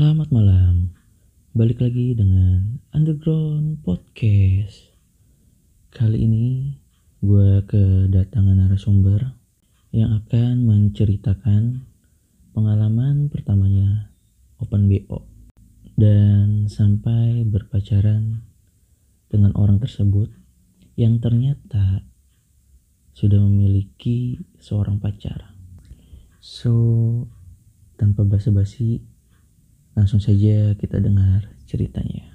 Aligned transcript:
Selamat 0.00 0.32
malam, 0.32 0.96
balik 1.52 1.84
lagi 1.84 2.16
dengan 2.16 2.80
Underground 2.96 3.84
Podcast. 3.84 4.96
Kali 5.92 6.24
ini 6.24 6.72
gue 7.20 7.60
kedatangan 7.68 8.64
narasumber 8.64 9.36
yang 9.92 10.16
akan 10.24 10.64
menceritakan 10.64 11.84
pengalaman 12.56 13.28
pertamanya 13.28 14.08
Open 14.56 14.88
BO 14.88 15.20
dan 16.00 16.64
sampai 16.64 17.44
berpacaran 17.44 18.40
dengan 19.28 19.52
orang 19.52 19.84
tersebut 19.84 20.32
yang 20.96 21.20
ternyata 21.20 22.08
sudah 23.12 23.36
memiliki 23.36 24.40
seorang 24.56 24.96
pacar. 24.96 25.52
So, 26.40 26.72
tanpa 28.00 28.24
basa-basi, 28.24 29.09
langsung 29.94 30.22
saja 30.22 30.74
kita 30.78 31.02
dengar 31.02 31.50
ceritanya. 31.66 32.30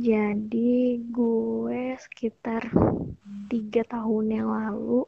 Jadi 0.00 0.96
gue 1.12 1.92
sekitar 2.00 2.72
tiga 3.52 3.82
tahun 3.84 4.26
yang 4.32 4.48
lalu 4.48 5.04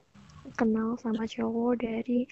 kenal 0.52 1.00
sama 1.00 1.24
cowok 1.24 1.80
dari 1.80 2.28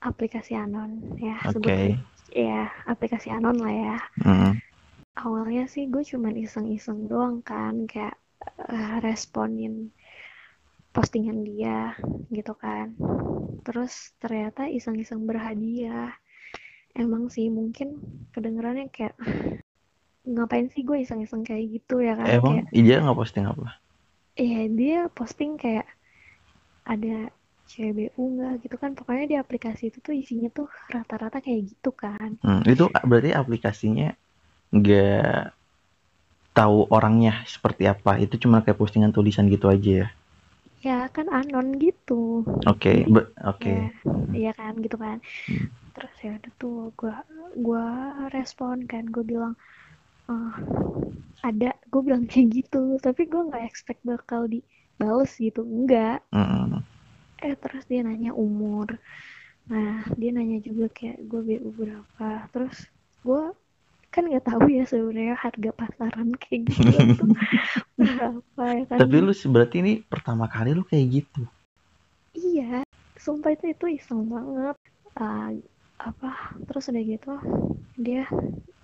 aplikasi 0.00 0.56
Anon 0.56 1.20
ya 1.20 1.36
Oke. 1.44 1.52
sebutnya 1.52 2.00
ya 2.32 2.72
aplikasi 2.88 3.28
Anon 3.28 3.60
lah 3.60 3.74
ya. 3.74 3.98
Hmm. 4.24 4.52
Awalnya 5.16 5.68
sih 5.68 5.88
gue 5.88 6.04
cuman 6.04 6.36
iseng-iseng 6.36 7.08
doang 7.08 7.44
kan 7.44 7.84
kayak 7.84 8.16
eh, 8.68 8.96
responin 9.04 9.92
postingan 10.96 11.38
dia 11.48 11.78
gitu 12.36 12.52
kan. 12.64 12.86
Terus 13.66 13.92
ternyata 14.22 14.62
iseng-iseng 14.78 15.22
berhadiah. 15.30 16.10
Emang 17.02 17.24
sih 17.34 17.46
mungkin 17.58 17.88
kedengerannya 18.34 18.86
kayak 18.96 19.16
ngapain 20.32 20.66
sih 20.72 20.82
gue 20.88 20.96
iseng-iseng 21.04 21.42
kayak 21.48 21.64
gitu 21.74 21.94
ya 22.08 22.14
kan 22.20 22.34
Emang 22.36 22.44
kayak 22.46 22.66
Ija 22.78 22.94
nggak 23.02 23.18
posting 23.20 23.44
apa? 23.52 23.68
Iya 24.42 24.60
dia 24.78 24.98
posting 25.16 25.50
kayak 25.62 25.86
ada 26.92 27.16
CBU 27.70 28.22
nggak 28.34 28.54
gitu 28.64 28.76
kan 28.82 28.90
pokoknya 28.98 29.24
di 29.32 29.36
aplikasi 29.42 29.82
itu 29.90 29.98
tuh 30.06 30.14
isinya 30.22 30.48
tuh 30.58 30.66
rata-rata 30.94 31.38
kayak 31.44 31.62
gitu 31.70 31.90
kan 32.02 32.30
Hmm, 32.44 32.60
itu 32.72 32.84
berarti 33.08 33.30
aplikasinya 33.40 34.08
nggak 34.76 35.26
tahu 36.58 36.78
orangnya 36.96 37.32
seperti 37.54 37.84
apa. 37.94 38.12
Itu 38.24 38.34
cuma 38.42 38.56
kayak 38.64 38.78
postingan 38.80 39.12
tulisan 39.16 39.46
gitu 39.54 39.66
aja 39.74 39.90
ya. 40.04 40.06
Ya 40.84 40.96
kan 41.14 41.26
anon 41.38 41.66
gitu. 41.82 42.12
Oke, 42.66 43.04
be- 43.08 43.30
oke. 43.44 43.70
ya 43.70 43.76
iya 44.38 44.50
kan 44.58 44.72
gitu 44.84 44.96
kan. 45.04 45.18
Hmm. 45.48 45.66
terus 45.94 46.14
ya 46.24 46.30
udah 46.38 46.52
tuh 46.62 46.76
gua 47.00 47.14
gua 47.66 47.84
respon 48.36 48.76
kan 48.92 49.04
gue 49.14 49.24
bilang 49.32 49.54
"Eh, 50.30 50.50
ada 51.48 51.70
gue 51.92 52.00
bilang 52.06 52.24
kayak 52.30 52.48
gitu. 52.56 52.78
Tapi 53.06 53.22
gue 53.32 53.42
nggak 53.48 53.64
expect 53.70 54.00
bakal 54.12 54.42
dibales 54.52 55.32
gitu 55.44 55.60
enggak 55.76 56.18
Hmm. 56.32 56.78
eh 57.46 57.54
terus 57.62 57.82
dia 57.90 58.00
nanya 58.06 58.30
umur. 58.46 58.88
Nah 59.70 59.92
dia 60.20 60.30
nanya 60.36 60.58
juga 60.68 60.86
kayak 60.96 61.18
gue 61.30 61.40
BU 61.48 61.70
berapa? 61.80 62.26
Terus 62.52 62.76
gue 63.26 63.42
kan 64.14 64.22
nggak 64.28 64.46
tahu 64.48 64.64
ya 64.72 64.84
sebenarnya 64.88 65.36
harga 65.36 65.70
pasaran 65.76 66.28
kayak 66.42 66.60
gitu 66.72 66.88
tuh 67.20 67.28
berapa 68.00 68.64
ya 68.78 68.84
kan. 68.90 68.98
Tapi 69.00 69.16
lu 69.20 69.32
berarti 69.52 69.76
ini 69.84 69.92
pertama 70.12 70.44
kali 70.48 70.70
lu 70.72 70.82
kayak 70.86 71.06
gitu. 71.22 71.42
iya 72.36 72.84
sumpah 73.24 73.50
itu 73.56 73.64
itu 73.74 73.86
iseng 73.98 74.22
banget. 74.32 74.76
Ah, 75.16 75.48
apa 76.08 76.30
terus 76.68 76.88
udah 76.92 77.04
gitu 77.12 77.32
dia 77.96 78.22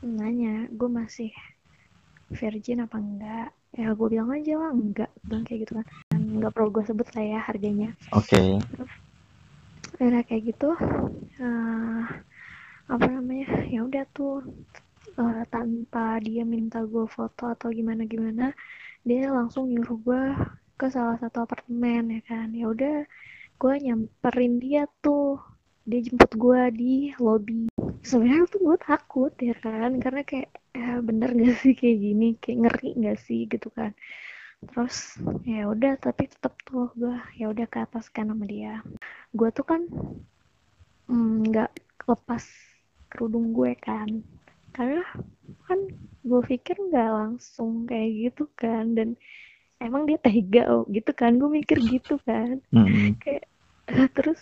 nanya 0.03 0.67
gue 0.73 0.89
masih 0.89 1.31
virgin 2.39 2.85
apa 2.85 2.97
enggak? 2.99 3.49
Ya 3.73 3.89
gue 3.97 4.09
bilang 4.13 4.31
aja 4.37 4.53
lah 4.61 4.71
enggak 4.73 5.11
bilang 5.25 5.45
kayak 5.47 5.61
gitu 5.65 5.73
kan. 5.81 5.87
Nggak 6.13 6.53
perlu 6.55 6.69
gue 6.75 6.85
sebut 6.89 7.09
lah 7.15 7.25
ya 7.25 7.41
harganya. 7.49 7.89
Oke. 8.13 8.61
udah 10.03 10.23
kayak 10.27 10.43
gitu 10.51 10.69
eh, 11.39 12.03
apa 12.93 13.07
namanya 13.07 13.49
ya 13.71 13.81
udah 13.87 14.05
tuh 14.17 14.43
eh, 15.21 15.43
tanpa 15.55 16.19
dia 16.27 16.43
minta 16.55 16.79
gue 16.93 17.05
foto 17.17 17.43
atau 17.55 17.69
gimana 17.79 18.03
gimana 18.13 18.45
dia 19.09 19.29
langsung 19.37 19.65
nyuruh 19.71 19.99
gue 20.07 20.23
ke 20.79 20.87
salah 20.95 21.17
satu 21.23 21.45
apartemen 21.45 22.03
ya 22.19 22.21
kan? 22.31 22.49
Ya 22.55 22.67
udah 22.75 22.97
gue 23.61 23.75
nyamperin 23.85 24.55
dia 24.65 24.83
tuh. 25.05 25.39
Dia 25.83 26.01
jemput 26.07 26.33
gue 26.39 26.61
di 26.79 26.95
lobi 27.19 27.67
sebenarnya 28.07 28.47
tuh 28.53 28.61
gue 28.67 28.77
takut 28.83 29.33
ya 29.43 29.55
kan? 29.59 29.91
Karena 30.03 30.23
kayak 30.23 30.51
ya 30.75 31.03
bener 31.03 31.31
gak 31.35 31.57
sih 31.63 31.75
kayak 31.81 31.99
gini? 32.05 32.27
Kayak 32.43 32.59
ngeri 32.69 32.91
gak 33.07 33.19
sih? 33.27 33.41
Gitu 33.51 33.69
kan. 33.75 33.93
Terus 34.63 35.19
ya 35.43 35.67
udah 35.67 35.93
tapi 35.99 36.31
tetep 36.31 36.55
tuh 36.67 36.89
gue 36.95 37.17
ya 37.39 37.51
udah 37.53 37.67
ke 37.67 37.79
atas 37.83 38.07
kan 38.15 38.31
sama 38.31 38.45
dia. 38.47 38.83
Gue 39.35 39.49
tuh 39.51 39.67
kan 39.67 39.83
mm, 41.11 41.51
nggak 41.51 41.71
lepas 42.11 42.45
kerudung 43.13 43.53
gue 43.53 43.73
kan 43.79 44.09
karena 44.73 45.05
kan 45.69 45.79
gue 46.23 46.41
pikir 46.49 46.77
nggak 46.79 47.11
langsung 47.13 47.85
kayak 47.85 48.11
gitu 48.31 48.45
kan 48.57 48.97
dan 48.97 49.15
emang 49.83 50.07
dia 50.07 50.19
tega 50.19 50.63
oh, 50.71 50.85
gitu 50.89 51.11
kan 51.13 51.37
gue 51.37 51.51
mikir 51.51 51.79
gitu 51.83 52.17
kan. 52.23 52.63
Hmm. 52.73 53.19
kayak 53.21 53.47
terus 54.17 54.41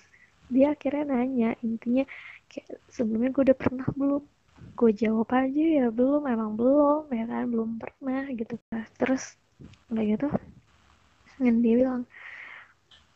dia 0.50 0.74
akhirnya 0.74 1.14
nanya 1.14 1.50
intinya 1.62 2.04
kayak 2.50 2.78
sebelumnya 2.90 3.30
gue 3.34 3.42
udah 3.50 3.58
pernah 3.58 3.88
belum? 3.94 4.24
Gue 4.76 4.92
jawab 4.92 5.28
aja 5.32 5.64
ya 5.84 5.86
belum 5.88 6.28
emang 6.28 6.56
belum 6.56 7.08
ya 7.10 7.24
kan 7.24 7.44
belum 7.48 7.70
pernah 7.80 8.28
gitu 8.32 8.54
Nah, 8.70 8.84
terus 8.96 9.36
udah 9.90 10.04
gitu 10.04 10.28
dan 11.40 11.54
dia 11.64 11.74
bilang 11.80 12.02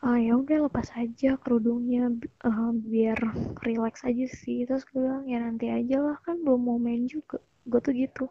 ah 0.04 0.20
ya 0.20 0.36
udah 0.36 0.68
lepas 0.68 0.88
aja 1.00 1.40
kerudungnya 1.40 2.12
eh, 2.48 2.70
biar 2.92 3.18
relax 3.64 4.04
aja 4.04 4.26
sih. 4.28 4.68
Terus 4.68 4.84
gue 4.88 5.00
bilang 5.00 5.24
ya 5.24 5.38
nanti 5.40 5.66
aja 5.72 5.96
lah 6.06 6.16
kan 6.20 6.36
belum 6.44 6.60
mau 6.68 6.78
main 6.78 7.08
juga. 7.08 7.40
Gue 7.64 7.80
tuh 7.80 7.94
gitu. 7.96 8.24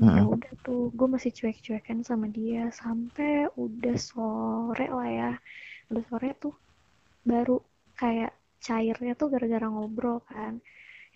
Ya 0.00 0.22
udah 0.24 0.52
tuh 0.64 0.94
gue 0.94 1.08
masih 1.10 1.30
cuek-cuekan 1.34 2.00
sama 2.06 2.26
dia 2.30 2.70
sampai 2.70 3.50
udah 3.58 3.96
sore 3.98 4.86
lah 4.86 5.10
ya. 5.10 5.32
Udah 5.90 6.04
sore 6.06 6.30
tuh 6.38 6.54
baru 7.26 7.58
kayak 7.98 8.32
cairnya 8.62 9.12
tuh 9.18 9.28
gara-gara 9.32 9.66
ngobrol 9.66 10.22
kan. 10.30 10.62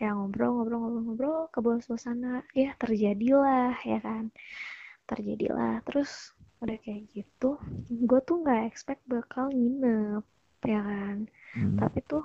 Ya 0.03 0.11
ngobrol 0.17 0.51
ngobrol 0.59 0.79
ngobrol 0.83 1.03
ngobrol 1.07 1.39
ke 1.55 1.59
bawah 1.63 1.81
suasana. 1.87 2.43
Ya 2.51 2.75
terjadilah 2.83 3.79
ya 3.87 3.99
kan. 4.03 4.35
Terjadilah. 5.07 5.87
Terus 5.87 6.35
udah 6.61 6.79
kayak 6.85 7.09
gitu 7.17 7.57
gue 7.89 8.21
tuh 8.25 8.37
nggak 8.45 8.69
expect 8.69 9.03
bakal 9.09 9.49
nginep 9.49 10.25
ya 10.61 10.81
kan? 10.85 11.17
Hmm. 11.57 11.77
tapi 11.81 11.99
tuh 12.07 12.23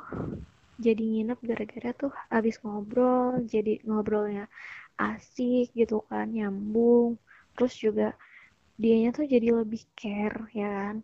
jadi 0.75 0.99
nginep 1.01 1.39
gara-gara 1.39 1.89
tuh 1.95 2.11
abis 2.27 2.59
ngobrol 2.61 3.39
jadi 3.47 3.79
ngobrolnya 3.87 4.51
asik 4.99 5.71
gitu 5.75 6.03
kan 6.07 6.31
nyambung. 6.31 7.19
Terus 7.55 7.73
juga 7.79 8.07
dianya 8.75 9.15
tuh 9.15 9.25
jadi 9.27 9.47
lebih 9.55 9.81
care 9.95 10.39
ya 10.51 10.67
kan? 10.67 10.95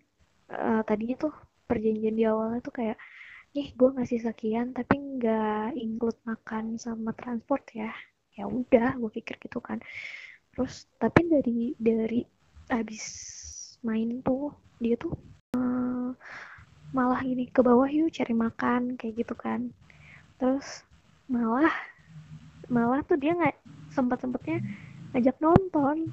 Eh, 0.51 0.81
tadinya 0.87 1.15
tuh 1.27 1.33
perjanjian 1.67 2.15
di 2.19 2.23
awalnya 2.27 2.59
tuh 2.67 2.73
kayak 2.75 2.97
nih 3.55 3.67
gue 3.75 3.89
ngasih 3.95 4.19
sekian 4.27 4.71
tapi 4.75 4.95
nggak 4.99 5.75
include 5.79 6.19
makan 6.27 6.75
sama 6.79 7.11
transport 7.15 7.63
ya. 7.71 7.91
Ya 8.35 8.47
udah 8.47 8.95
gue 8.99 9.11
pikir 9.11 9.39
gitu 9.43 9.59
kan. 9.63 9.79
Terus 10.51 10.87
tapi 10.99 11.27
dari 11.31 11.75
dari 11.79 12.21
abis 12.71 13.03
main 13.83 14.23
tuh 14.23 14.55
dia 14.79 14.95
tuh 14.95 15.11
eh, 15.53 16.09
malah 16.95 17.19
gini 17.21 17.47
ke 17.51 17.59
bawah 17.59 17.87
yuk 17.87 18.11
cari 18.15 18.31
makan 18.31 18.95
kayak 18.95 19.23
gitu 19.27 19.35
kan 19.35 19.69
terus 20.39 20.87
malah 21.27 21.71
malah 22.71 23.03
tuh 23.03 23.19
dia 23.19 23.35
nggak 23.35 23.55
sempat 23.91 24.23
sempatnya 24.23 24.63
ngajak 25.11 25.37
nonton 25.43 26.07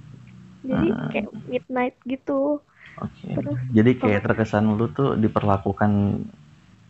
jadi 0.67 0.89
Ah. 0.91 1.09
kayak 1.15 1.29
midnight 1.47 1.97
gitu 2.05 2.59
Oke. 2.99 3.31
terus 3.31 3.59
Jadi 3.71 3.91
kayak 3.95 4.27
terkesan 4.27 4.75
lu 4.75 4.91
tuh 4.91 5.15
diperlakukan 5.15 6.19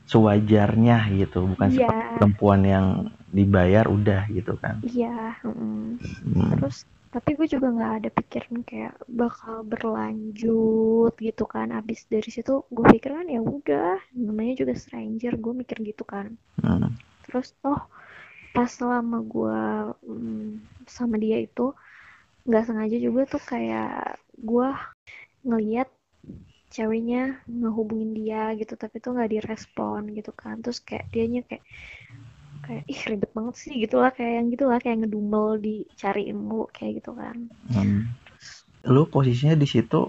sewajarnya 0.08 1.04
gitu, 1.20 1.44
bukan 1.44 1.68
Iya. 1.68 1.84
seperti 1.84 2.04
perempuan 2.16 2.60
yang 2.64 2.86
dibayar 3.28 3.84
udah 3.84 4.24
gitu 4.32 4.56
kan. 4.56 4.80
iya 4.80 5.36
mm. 5.44 6.00
Hmm. 6.00 6.48
terus 6.56 6.88
tapi 7.08 7.40
gue 7.40 7.48
juga 7.48 7.72
nggak 7.72 7.94
ada 8.04 8.10
pikiran 8.12 8.60
kayak 8.68 8.94
bakal 9.08 9.64
berlanjut 9.64 11.12
gitu 11.16 11.44
kan. 11.48 11.72
Abis 11.72 12.04
dari 12.04 12.28
situ 12.28 12.64
gue 12.68 12.84
pikir 12.92 13.16
kan 13.16 13.26
ya 13.28 13.40
udah 13.40 13.96
namanya 14.12 14.60
juga 14.60 14.76
stranger. 14.76 15.32
Gue 15.40 15.52
mikir 15.56 15.80
gitu 15.84 16.04
kan. 16.04 16.36
Hmm. 16.60 16.92
terus 17.28 17.52
toh 17.60 17.76
pas 18.56 18.72
selama 18.72 19.20
gue 19.20 19.60
sama 20.88 21.20
dia 21.20 21.44
itu 21.44 21.76
nggak 22.48 22.64
sengaja 22.64 22.96
juga 22.96 23.28
tuh 23.28 23.42
kayak 23.44 24.16
gue 24.40 24.68
ngeliat 25.44 25.92
ceweknya 26.72 27.40
ngehubungin 27.48 28.12
dia 28.16 28.52
gitu 28.56 28.76
tapi 28.76 29.00
tuh 29.00 29.16
nggak 29.16 29.32
direspon 29.32 30.12
gitu 30.12 30.32
kan. 30.36 30.60
Terus 30.60 30.80
kayak 30.84 31.08
dianya 31.12 31.44
kayak 31.44 31.64
kayak 32.68 32.84
ih 32.92 33.00
ribet 33.10 33.30
banget 33.36 33.54
sih 33.62 33.72
gitulah 33.84 34.10
kayak 34.16 34.32
yang 34.38 34.46
gitulah 34.54 34.78
kayak 34.82 34.98
ngedumel 35.00 35.46
dicariin 35.66 36.38
mulu 36.48 36.64
kayak 36.76 36.92
gitu 36.98 37.10
kan. 37.20 37.36
Hmm. 37.72 38.08
Lu 38.94 39.02
posisinya 39.14 39.56
di 39.62 39.68
situ 39.74 40.00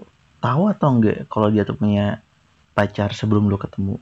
tahu 0.44 0.62
atau 0.72 0.88
enggak 0.94 1.18
kalau 1.32 1.48
dia 1.54 1.62
tuh 1.68 1.76
punya 1.80 2.06
pacar 2.76 3.10
sebelum 3.20 3.44
lu 3.52 3.58
ketemu? 3.64 3.94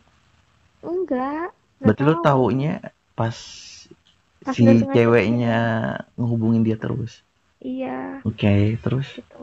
enggak 0.89 1.49
nggak 1.79 1.95
Berarti 1.95 2.03
lu 2.07 2.15
tahu. 2.15 2.27
taunya 2.27 2.73
pas 3.19 3.37
pas 4.45 4.57
si 4.57 4.65
ceweknya 4.93 5.57
ngehubungin 6.19 6.63
dia 6.67 6.77
terus. 6.85 7.13
iya. 7.69 7.89
Oke, 8.29 8.79
terus? 8.85 9.09
Gitu 9.17 9.37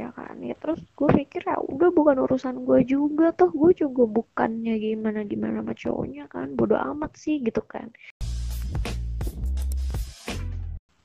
ya 0.00 0.06
kan. 0.18 0.34
Ya 0.48 0.54
terus 0.62 0.80
gue 0.98 1.08
pikir 1.18 1.40
ya 1.50 1.56
udah 1.74 1.88
bukan 1.98 2.16
urusan 2.24 2.56
gue 2.68 2.80
juga 2.92 3.24
toh. 3.38 3.50
Gue 3.60 3.70
juga 3.82 4.02
bukannya 4.18 4.72
gimana 4.86 5.20
gimana 5.30 5.56
sama 5.62 5.74
cowoknya 5.82 6.22
kan. 6.34 6.46
Bodo 6.58 6.76
amat 6.90 7.12
sih 7.22 7.34
gitu 7.46 7.62
kan 7.72 7.88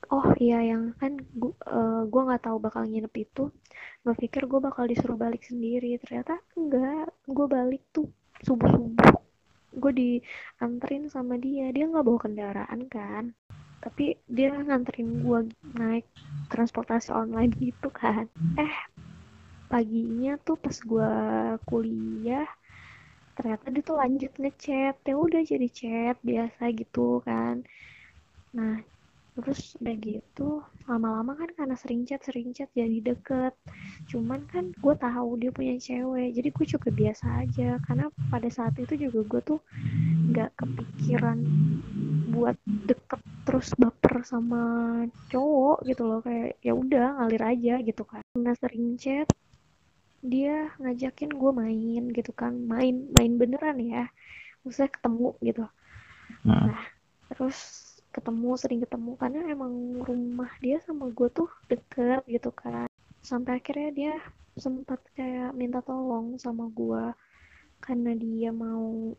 oh 0.06 0.30
iya 0.38 0.62
yang 0.62 0.94
kan 0.96 1.18
gue 1.18 1.52
gue 2.06 2.22
nggak 2.26 2.44
tahu 2.46 2.56
bakal 2.62 2.86
nginep 2.86 3.14
itu. 3.18 3.50
Gue 4.06 4.14
pikir 4.14 4.46
gue 4.46 4.60
bakal 4.62 4.86
disuruh 4.86 5.18
balik 5.18 5.42
sendiri. 5.42 5.98
Ternyata 6.00 6.38
enggak. 6.54 7.10
Gue 7.26 7.46
balik 7.50 7.82
tuh 7.90 8.06
subuh 8.44 8.70
subuh 8.70 9.14
gue 9.76 9.92
dianterin 9.92 11.10
sama 11.12 11.36
dia. 11.36 11.68
Dia 11.74 11.90
nggak 11.90 12.06
bawa 12.06 12.18
kendaraan 12.22 12.80
kan. 12.88 13.34
Tapi 13.82 14.16
dia 14.26 14.54
nganterin 14.54 15.20
gue 15.20 15.40
naik 15.76 16.06
transportasi 16.48 17.12
online 17.12 17.52
gitu 17.58 17.90
kan. 17.92 18.30
Eh 18.56 18.74
paginya 19.66 20.38
tuh 20.46 20.56
pas 20.56 20.78
gue 20.78 21.12
kuliah 21.66 22.46
ternyata 23.36 23.68
dia 23.68 23.82
tuh 23.84 23.96
lanjut 24.00 24.32
ngechat. 24.40 24.96
Ya 25.04 25.14
udah 25.14 25.42
jadi 25.44 25.68
chat 25.68 26.16
biasa 26.24 26.62
gitu 26.72 27.20
kan. 27.22 27.62
Nah 28.56 28.80
terus 29.36 29.76
udah 29.76 29.96
gitu 30.00 30.64
lama-lama 30.88 31.36
kan 31.36 31.52
karena 31.52 31.76
sering 31.76 32.08
chat 32.08 32.24
sering 32.24 32.56
chat 32.56 32.72
jadi 32.72 33.04
deket. 33.04 33.52
Cuman 34.08 34.48
kan 34.48 34.72
gue 34.72 34.94
tahu 34.96 35.36
dia 35.36 35.52
punya 35.52 35.76
cewek 35.76 36.32
jadi 36.32 36.48
gue 36.48 36.66
juga 36.66 36.88
biasa 36.88 37.26
aja. 37.44 37.76
Karena 37.84 38.08
pada 38.32 38.48
saat 38.48 38.74
itu 38.80 38.96
juga 38.96 39.20
gue 39.28 39.40
tuh 39.44 39.60
nggak 40.32 40.56
kepikiran 40.56 41.38
buat 42.32 42.56
deket 42.66 43.20
terus 43.46 43.70
baper 43.76 44.24
sama 44.24 44.62
cowok 45.28 45.84
gitu 45.84 46.02
loh. 46.08 46.24
Kayak 46.24 46.56
ya 46.64 46.72
udah 46.72 47.20
ngalir 47.20 47.42
aja 47.44 47.74
gitu 47.84 48.02
kan. 48.08 48.24
Karena 48.32 48.56
sering 48.56 48.96
chat 48.96 49.28
dia 50.26 50.70
ngajakin 50.82 51.30
gue 51.32 51.50
main 51.54 52.02
gitu 52.12 52.32
kan. 52.34 52.52
Main 52.54 53.10
main 53.14 53.32
beneran 53.38 53.78
ya. 53.80 54.04
Maksudnya 54.62 54.90
ketemu 54.92 55.28
gitu. 55.42 55.64
Hmm. 56.42 56.74
nah 56.74 56.82
terus 57.30 57.58
ketemu 58.10 58.50
sering 58.58 58.80
ketemu. 58.82 59.12
Karena 59.18 59.40
emang 59.50 60.02
rumah 60.02 60.50
dia 60.58 60.82
sama 60.82 61.10
gue 61.10 61.28
tuh 61.30 61.50
deket 61.70 62.26
gitu 62.26 62.50
kan. 62.50 62.90
Sampai 63.22 63.58
akhirnya 63.58 63.90
dia 63.94 64.14
sempat 64.56 65.04
kayak 65.12 65.52
minta 65.52 65.84
tolong 65.84 66.40
sama 66.40 66.72
gue 66.72 67.12
karena 67.84 68.16
dia 68.16 68.50
mau 68.50 69.12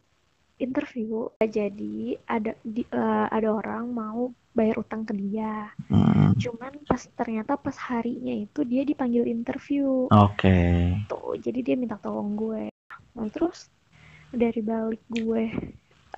interview. 0.58 1.30
Jadi 1.42 2.18
ada 2.26 2.54
di, 2.62 2.84
eh, 2.84 3.28
ada 3.30 3.50
orang 3.54 3.90
mau 3.94 4.34
bayar 4.58 4.82
utang 4.82 5.06
ke 5.06 5.14
dia. 5.14 5.70
Hmm. 5.88 6.34
cuman 6.38 6.74
pas 6.86 7.02
ternyata 7.18 7.58
pas 7.58 7.74
harinya 7.90 8.34
itu 8.34 8.62
dia 8.66 8.82
dipanggil 8.86 9.26
interview. 9.26 10.06
Oke. 10.10 10.58
tuh 11.10 11.38
jadi 11.38 11.60
dia 11.66 11.76
minta 11.78 11.98
tolong 11.98 12.38
gue. 12.38 12.70
Nah 13.18 13.28
terus 13.34 13.70
dari 14.30 14.62
balik 14.62 15.02
gue 15.10 15.50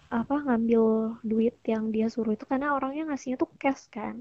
apa 0.10 0.36
ngambil 0.42 1.16
duit 1.22 1.56
yang 1.70 1.94
dia 1.94 2.10
suruh 2.10 2.34
itu 2.34 2.44
karena 2.50 2.74
orangnya 2.74 3.12
ngasihnya 3.12 3.38
tuh 3.40 3.52
cash 3.56 3.88
kan. 3.88 4.20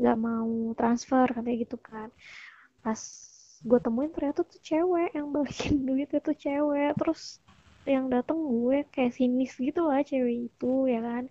Nggak 0.00 0.18
mau 0.20 0.72
transfer 0.78 1.26
katanya 1.28 1.56
gitu 1.60 1.76
kan. 1.76 2.08
Pas 2.80 3.00
gue 3.64 3.78
temuin 3.80 4.12
ternyata 4.12 4.44
tuh 4.44 4.60
cewek 4.60 5.12
yang 5.12 5.28
balikin 5.32 5.82
duitnya 5.88 6.20
tuh 6.24 6.36
cewek. 6.36 6.96
Terus 6.96 7.43
yang 7.94 8.06
datang 8.14 8.38
gue 8.52 8.76
kayak 8.94 9.12
sinis 9.18 9.52
gitu 9.66 9.80
lah 9.90 10.00
cewek 10.10 10.50
itu 10.50 10.72
ya 10.92 11.00
kan. 11.08 11.24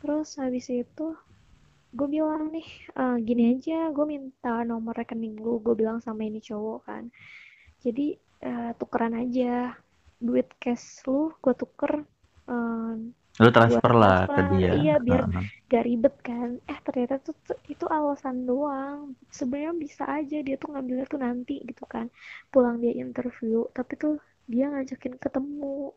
Terus 0.00 0.28
habis 0.42 0.66
itu 0.72 1.06
gue 1.98 2.08
bilang 2.16 2.42
nih 2.54 2.66
"Eh, 3.00 3.16
gini 3.28 3.42
aja 3.56 3.74
gue 3.96 4.04
minta 4.14 4.52
nomor 4.70 4.94
rekening 5.00 5.34
lu 5.44 5.52
gue 5.66 5.74
bilang 5.80 5.98
sama 6.06 6.22
ini 6.28 6.40
cowok 6.48 6.78
kan. 6.88 7.04
Jadi 7.84 8.06
eh, 8.48 8.70
tukeran 8.80 9.14
aja 9.22 9.74
duit 10.26 10.48
cash 10.62 10.86
lu 11.08 11.32
gue 11.44 11.54
tuker 11.60 11.92
eh, 12.52 12.94
Lu 13.42 13.48
transfer 13.56 13.68
Gua 13.68 13.80
lah 14.02 14.18
ke 14.32 14.40
transfer, 14.40 14.48
dia. 14.52 14.74
iya, 14.78 14.94
biar- 15.06 15.30
Heeh. 15.30 15.46
gak 15.72 15.84
ribet 15.88 16.14
kan. 16.28 16.50
Eh 16.72 16.78
ternyata 16.86 17.16
tuh, 17.26 17.34
tuh 17.48 17.58
itu 17.72 17.84
alasan 17.96 18.36
doang. 18.50 18.98
Sebenarnya 19.38 19.72
bisa 19.84 20.04
aja 20.18 20.36
dia 20.46 20.56
tuh 20.62 20.68
ngambilnya 20.72 21.06
tuh 21.12 21.20
nanti 21.26 21.54
gitu 21.70 21.84
kan. 21.94 22.06
Pulang 22.52 22.76
dia 22.82 22.92
interview 23.04 23.66
tapi 23.76 23.92
tuh 24.02 24.14
dia 24.52 24.64
ngajakin 24.72 25.14
ketemu 25.18 25.92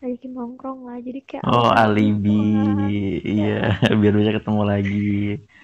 ngajakin 0.00 0.32
nongkrong 0.36 0.80
lah 0.88 0.98
jadi 1.00 1.20
kayak 1.28 1.44
Oh, 1.48 1.70
alibi. 1.72 2.30
Iya, 3.34 3.54
biar 4.00 4.14
bisa 4.20 4.30
ketemu 4.36 4.62
lagi. 4.72 4.94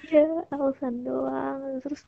Iya, 0.07 0.19
alasan 0.53 0.95
doang. 1.07 1.59
Terus 1.83 2.01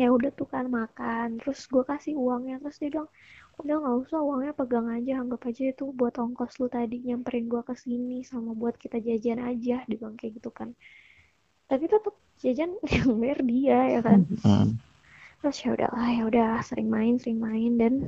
ya 0.00 0.06
udah 0.16 0.30
tuh 0.38 0.48
kan 0.54 0.66
makan. 0.78 1.26
Terus 1.40 1.60
gue 1.72 1.84
kasih 1.90 2.14
uangnya. 2.18 2.56
Terus 2.62 2.76
dia 2.82 2.90
bilang, 2.94 3.08
udah 3.60 3.74
nggak 3.80 3.96
usah 4.04 4.18
uangnya 4.28 4.52
pegang 4.60 4.86
aja. 4.96 5.12
Anggap 5.22 5.40
aja 5.50 5.62
itu 5.72 5.84
buat 5.98 6.14
ongkos 6.18 6.52
lu 6.60 6.66
tadi 6.76 6.96
nyamperin 7.06 7.46
gue 7.52 7.62
ke 7.68 7.74
sini 7.84 8.26
sama 8.26 8.50
buat 8.60 8.74
kita 8.82 8.98
jajan 9.06 9.40
aja. 9.50 9.76
Dia 9.88 9.96
bilang 10.00 10.16
kayak 10.18 10.32
gitu 10.42 10.50
kan. 10.58 10.68
Tapi 11.70 11.84
tetap 11.92 12.14
jajan 12.42 12.70
yang 12.96 13.10
bayar 13.22 13.40
dia 13.46 13.78
ya 13.94 14.00
kan. 14.08 14.20
Terus 15.44 15.60
ya 15.60 15.76
udahlah, 15.76 16.08
ya 16.08 16.22
udah 16.24 16.50
sering 16.64 16.88
main, 16.88 17.20
sering 17.20 17.36
main 17.36 17.76
dan 17.76 18.00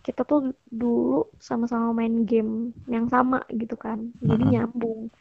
kita 0.00 0.24
tuh 0.24 0.56
dulu 0.72 1.28
sama-sama 1.36 1.92
main 1.92 2.24
game 2.24 2.72
yang 2.88 3.12
sama 3.12 3.44
gitu 3.52 3.76
kan. 3.76 4.08
Jadi 4.24 4.56
nyambung. 4.56 5.12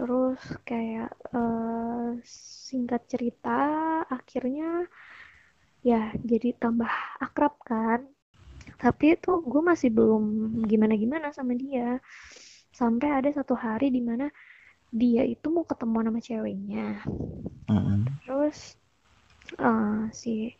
Terus 0.00 0.40
kayak 0.64 1.12
eh, 1.36 2.08
singkat 2.64 3.04
cerita 3.04 3.60
akhirnya 4.08 4.88
ya 5.84 6.08
jadi 6.24 6.56
tambah 6.56 6.88
akrab 7.20 7.52
kan. 7.60 8.08
Tapi 8.80 9.20
itu 9.20 9.44
gue 9.44 9.60
masih 9.60 9.92
belum 9.92 10.24
gimana-gimana 10.64 11.36
sama 11.36 11.52
dia. 11.52 12.00
Sampai 12.72 13.12
ada 13.12 13.28
satu 13.28 13.52
hari 13.52 13.92
di 13.92 14.00
mana 14.00 14.32
dia 14.88 15.20
itu 15.28 15.52
mau 15.52 15.68
ketemu 15.68 15.98
sama 16.00 16.20
ceweknya 16.24 17.04
terus 18.24 18.78
eh, 19.58 20.00
si 20.14 20.54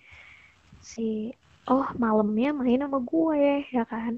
si 0.93 1.33
oh 1.71 1.87
malamnya 2.03 2.49
main 2.61 2.81
sama 2.85 2.99
gue 3.13 3.41
ya 3.77 3.83
kan? 3.93 4.13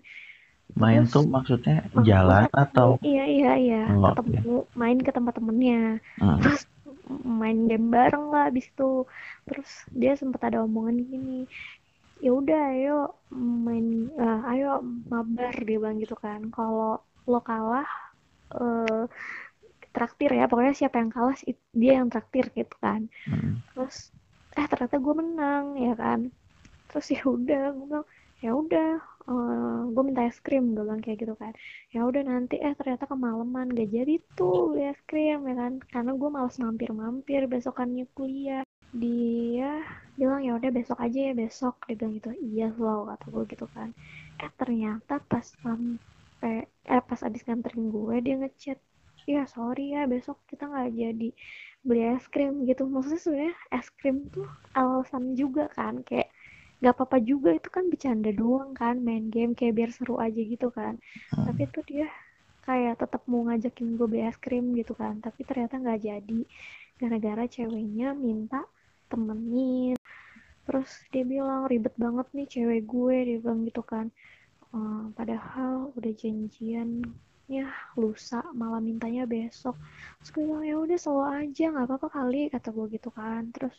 Main 0.82 1.02
Terus, 1.06 1.12
tuh 1.14 1.25
maksudnya 1.35 1.76
Maksudnya 1.96 2.04
jalan 2.08 2.44
ketemu, 2.44 2.62
atau 2.64 2.88
iya 3.11 3.23
iya 3.37 3.50
iya 3.66 3.82
Oh, 3.94 4.14
ketemu 4.16 4.54
main 4.80 4.99
ke 5.06 5.11
tempat 5.16 5.35
temennya. 5.38 5.76
Hmm. 6.20 6.38
terus 6.42 6.62
main 7.40 7.58
game 7.70 7.87
bareng 7.94 8.25
lah 8.32 8.42
abis 8.50 8.66
itu. 8.73 9.06
Terus 9.49 9.70
dia 10.00 10.12
sempat 10.20 10.40
ada 10.49 10.58
omongan 10.66 10.96
gini 11.11 11.46
ya 12.25 12.30
udah 12.40 12.61
ayo 12.73 12.92
main 13.66 13.87
eh, 14.25 14.40
ayo 14.52 14.66
mabar 15.12 15.54
dia 15.66 15.76
bilang 15.80 15.96
gitu 16.02 16.16
kan. 16.25 16.40
Kalau 16.56 17.00
lo 17.30 17.38
kalah 17.49 17.87
eh 18.58 19.04
traktir 19.94 20.30
ya 20.38 20.44
pokoknya 20.50 20.75
siapa 20.76 20.96
yang 21.02 21.11
kalah 21.16 21.37
dia 21.82 21.92
yang 21.99 22.08
traktir 22.12 22.46
gitu 22.58 22.76
kan. 22.85 23.00
Hmm. 23.28 23.54
terus 23.73 23.96
eh 24.58 24.66
ternyata 24.70 24.96
gue 25.04 25.14
menang 25.23 25.64
ya 25.87 25.92
kan 26.02 26.20
terus 26.88 27.07
ya 27.12 27.23
udah 27.26 27.75
gue 27.75 27.87
bilang 27.87 28.07
ya 28.45 28.50
udah 28.52 28.88
gue 29.90 30.02
minta 30.07 30.23
es 30.28 30.38
krim. 30.38 30.76
Gue 30.76 30.87
bilang 30.87 31.02
kayak 31.02 31.19
gitu 31.26 31.35
kan. 31.35 31.52
Ya 31.90 32.07
udah 32.07 32.23
nanti 32.23 32.62
eh 32.62 32.75
ternyata 32.78 33.11
kemalaman 33.11 33.75
gak 33.75 33.90
jadi 33.90 34.23
tuh 34.38 34.71
beli 34.71 34.93
es 34.95 35.00
krim 35.09 35.43
ya 35.50 35.55
kan. 35.59 35.73
Karena 35.90 36.14
gue 36.14 36.28
malas 36.31 36.57
mampir-mampir 36.62 37.50
besokannya 37.50 38.07
kuliah. 38.14 38.62
Dia 38.95 39.83
bilang 40.14 40.40
ya 40.47 40.55
udah 40.55 40.71
besok 40.71 41.02
aja 41.02 41.19
ya 41.31 41.35
besok. 41.35 41.75
Dia 41.90 41.99
bilang 41.99 42.14
gitu. 42.23 42.31
Iya 42.38 42.66
slow 42.78 43.11
kata 43.11 43.25
gue 43.35 43.45
gitu 43.50 43.66
kan. 43.75 43.90
Eh 44.38 44.50
ternyata 44.55 45.19
pas 45.26 45.43
sampai 45.43 46.71
eh 46.87 47.02
pas 47.02 47.21
abis 47.26 47.43
nganterin 47.49 47.90
gue 47.90 48.16
dia 48.23 48.35
ngechat 48.38 48.78
ya 49.26 49.43
sorry 49.50 49.90
ya 49.90 50.07
besok 50.07 50.38
kita 50.47 50.71
nggak 50.71 50.95
jadi 50.95 51.28
beli 51.83 52.02
es 52.14 52.26
krim 52.31 52.62
gitu. 52.62 52.87
Maksudnya 52.87 53.19
sebenarnya 53.19 53.55
es 53.75 53.88
krim 53.99 54.31
tuh 54.31 54.47
alasan 54.71 55.35
juga 55.35 55.66
kan 55.75 56.07
kayak 56.07 56.31
nggak 56.80 56.95
apa-apa 56.97 57.18
juga 57.25 57.50
itu 57.56 57.68
kan 57.73 57.85
bercanda 57.88 58.30
doang 58.37 58.76
kan 58.76 59.00
main 59.00 59.33
game 59.33 59.52
kayak 59.56 59.75
biar 59.78 59.90
seru 59.97 60.21
aja 60.21 60.37
gitu 60.37 60.68
kan. 60.73 60.95
Hmm. 61.33 61.45
tapi 61.49 61.62
tuh 61.73 61.85
dia 61.88 62.06
kayak 62.66 62.99
tetap 63.00 63.23
mau 63.30 63.47
ngajakin 63.47 63.95
gue 63.97 64.06
beli 64.11 64.23
es 64.26 64.37
krim 64.42 64.75
gitu 64.75 64.92
kan 64.99 65.14
tapi 65.25 65.40
ternyata 65.49 65.75
nggak 65.80 66.00
jadi. 66.04 66.40
Gara-gara 67.00 67.45
ceweknya 67.49 68.16
minta 68.16 68.64
temenin. 69.12 69.97
Terus 70.66 70.90
dia 71.12 71.25
bilang 71.25 71.68
ribet 71.71 71.95
banget 71.97 72.26
nih 72.37 72.47
cewek 72.49 72.83
gue 72.88 73.16
dia 73.28 73.37
bilang 73.45 73.61
gitu 73.68 73.83
kan. 73.87 74.06
"Eh, 74.75 75.04
padahal 75.16 75.92
udah 75.97 76.12
janjian 76.16 77.04
besoknya 77.46 77.70
lusa 77.94 78.42
malah 78.58 78.82
mintanya 78.82 79.22
besok. 79.22 79.78
Terus 80.18 80.30
gue 80.34 80.42
bilang 80.50 80.66
ya 80.66 80.76
udah 80.82 80.98
selalu 80.98 81.24
aja 81.46 81.64
nggak 81.70 81.86
apa-apa 81.86 82.08
kali 82.10 82.50
kata 82.50 82.74
gue 82.74 82.86
gitu 82.98 83.08
kan. 83.14 83.54
Terus 83.54 83.70